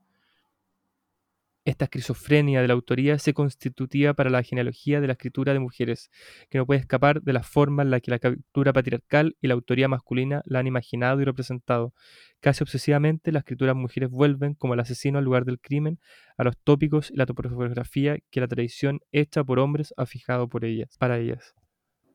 [1.69, 6.11] Esta esquizofrenia de la autoría se constituía para la genealogía de la escritura de mujeres,
[6.49, 9.53] que no puede escapar de la forma en la que la cultura patriarcal y la
[9.53, 11.93] autoría masculina la han imaginado y representado.
[12.41, 15.99] Casi obsesivamente, las escrituras mujeres vuelven, como el asesino al lugar del crimen,
[16.39, 20.65] a los tópicos y la topografía que la tradición hecha por hombres ha fijado por
[20.65, 21.55] ellas, para ellas.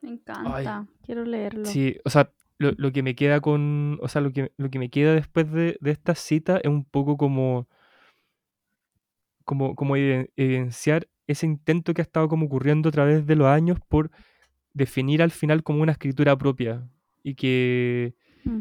[0.01, 1.65] Me encanta, quiero leerlo.
[1.65, 3.99] Sí, o sea, lo, que me queda con.
[4.01, 6.85] O sea, lo que, lo que me queda después de, de esta cita es un
[6.85, 7.67] poco como
[9.45, 13.79] como, como evidenciar ese intento que ha estado como ocurriendo a través de los años
[13.87, 14.11] por
[14.73, 16.87] definir al final como una escritura propia
[17.23, 18.15] y que,
[18.45, 18.59] Mm.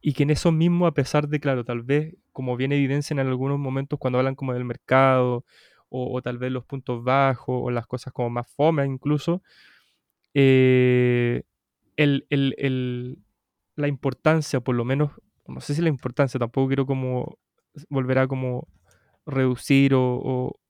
[0.00, 3.26] y que en eso mismo, a pesar de, claro, tal vez, como bien evidencian en
[3.26, 5.44] algunos momentos cuando hablan como del mercado,
[5.90, 9.42] o, o tal vez los puntos bajos, o las cosas como más fome incluso,
[10.34, 11.42] eh,
[11.96, 13.18] el, el- el-
[13.76, 15.10] la importancia, por lo menos,
[15.46, 17.38] no sé si la importancia, tampoco quiero como
[17.88, 18.66] volver a como
[19.28, 20.60] reducir o, o-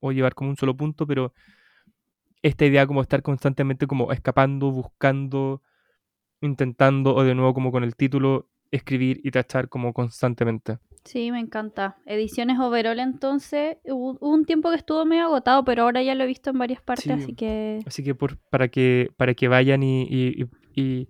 [0.00, 1.32] o llevar como un solo punto, pero
[2.42, 5.62] esta idea como estar constantemente como escapando, buscando,
[6.40, 10.78] intentando, o de nuevo como con el título, escribir y tachar como constantemente.
[11.04, 11.96] Sí, me encanta.
[12.06, 16.26] Ediciones Overall, entonces, hubo, un tiempo que estuvo medio agotado, pero ahora ya lo he
[16.26, 17.12] visto en varias partes, Sí.
[17.22, 20.42] así que Así que por, para que para que vayan y, y,
[20.74, 21.08] y- y-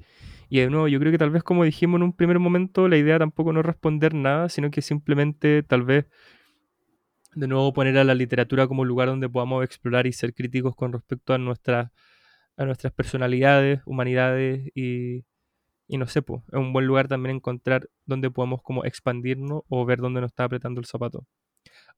[0.50, 2.96] y de nuevo, yo creo que tal vez como dijimos en un primer momento, la
[2.96, 6.06] idea tampoco no es responder nada, sino que simplemente tal vez
[7.34, 10.92] de nuevo poner a la literatura como lugar donde podamos explorar y ser críticos con
[10.92, 11.90] respecto a nuestras
[12.58, 15.24] a nuestras personalidades, humanidades y,
[15.86, 19.86] y no sé, pues, es un buen lugar también encontrar donde podamos como expandirnos o
[19.86, 21.24] ver dónde nos está apretando el zapato.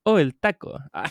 [0.02, 0.78] O el taco.
[0.93, 1.11] Ah,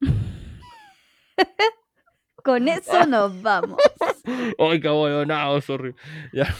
[2.44, 3.78] con eso nos vamos.
[4.58, 5.24] ¡Ay, qué!
[5.26, 5.94] No, sorry.
[6.32, 6.54] Ya.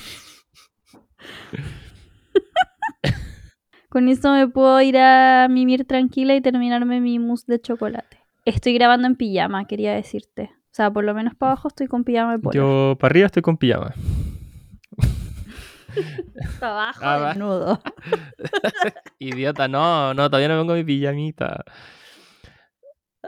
[3.92, 8.16] Con eso me puedo ir a mimir tranquila y terminarme mi mousse de chocolate.
[8.46, 10.50] Estoy grabando en pijama, quería decirte.
[10.54, 12.54] O sea, por lo menos para abajo estoy con pijama de polo.
[12.54, 13.92] Yo para arriba estoy con pijama.
[16.58, 17.82] para abajo Ah, desnudo.
[19.18, 21.62] Idiota, no, no, todavía no vengo mi pijamita.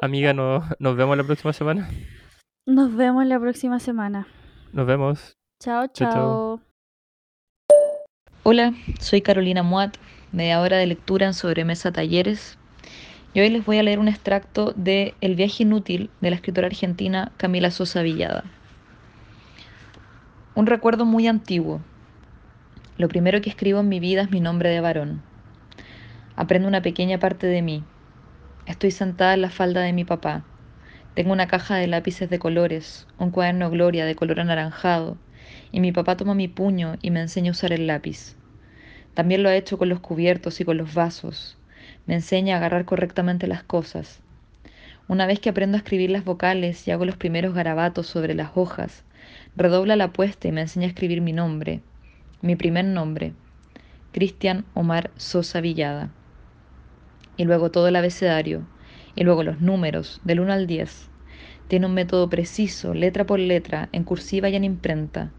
[0.00, 1.90] Amiga, no, nos vemos la próxima semana.
[2.66, 4.26] Nos vemos la próxima semana.
[4.72, 5.36] Nos vemos.
[5.62, 6.12] Chao, Chao, chao.
[6.12, 6.60] chao.
[8.44, 9.96] Hola, soy Carolina Muat,
[10.34, 12.58] media hora de lectura en Sobremesa Talleres.
[13.34, 16.66] Y hoy les voy a leer un extracto de El viaje inútil de la escritora
[16.66, 18.42] argentina Camila Sosa Villada.
[20.56, 21.80] Un recuerdo muy antiguo.
[22.98, 25.22] Lo primero que escribo en mi vida es mi nombre de varón.
[26.34, 27.84] Aprendo una pequeña parte de mí.
[28.66, 30.44] Estoy sentada en la falda de mi papá.
[31.14, 35.16] Tengo una caja de lápices de colores, un cuaderno Gloria de color anaranjado,
[35.70, 38.36] y mi papá toma mi puño y me enseña a usar el lápiz.
[39.14, 41.56] También lo ha hecho con los cubiertos y con los vasos.
[42.06, 44.20] Me enseña a agarrar correctamente las cosas.
[45.06, 48.50] Una vez que aprendo a escribir las vocales y hago los primeros garabatos sobre las
[48.54, 49.04] hojas,
[49.56, 51.80] redobla la apuesta y me enseña a escribir mi nombre,
[52.42, 53.32] mi primer nombre,
[54.12, 56.10] Cristian Omar Sosa Villada.
[57.36, 58.66] Y luego todo el abecedario,
[59.14, 61.10] y luego los números, del 1 al 10.
[61.68, 65.30] Tiene un método preciso, letra por letra, en cursiva y en imprenta.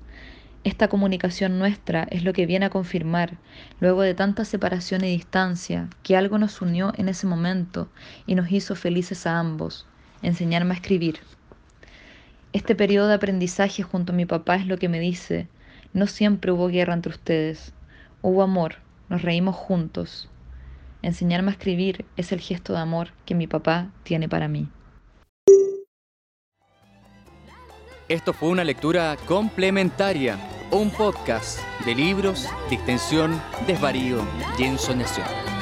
[0.65, 3.37] Esta comunicación nuestra es lo que viene a confirmar,
[3.79, 7.87] luego de tanta separación y distancia, que algo nos unió en ese momento
[8.25, 9.85] y nos hizo felices a ambos,
[10.23, 11.19] enseñarme a escribir.
[12.51, 15.47] Este periodo de aprendizaje junto a mi papá es lo que me dice,
[15.93, 17.75] no siempre hubo guerra entre ustedes,
[18.23, 18.77] hubo amor,
[19.07, 20.31] nos reímos juntos.
[21.03, 24.67] Enseñarme a escribir es el gesto de amor que mi papá tiene para mí.
[28.07, 30.37] Esto fue una lectura complementaria,
[30.69, 34.19] un podcast de libros, distensión, desvarío
[34.59, 35.54] y ensoñación.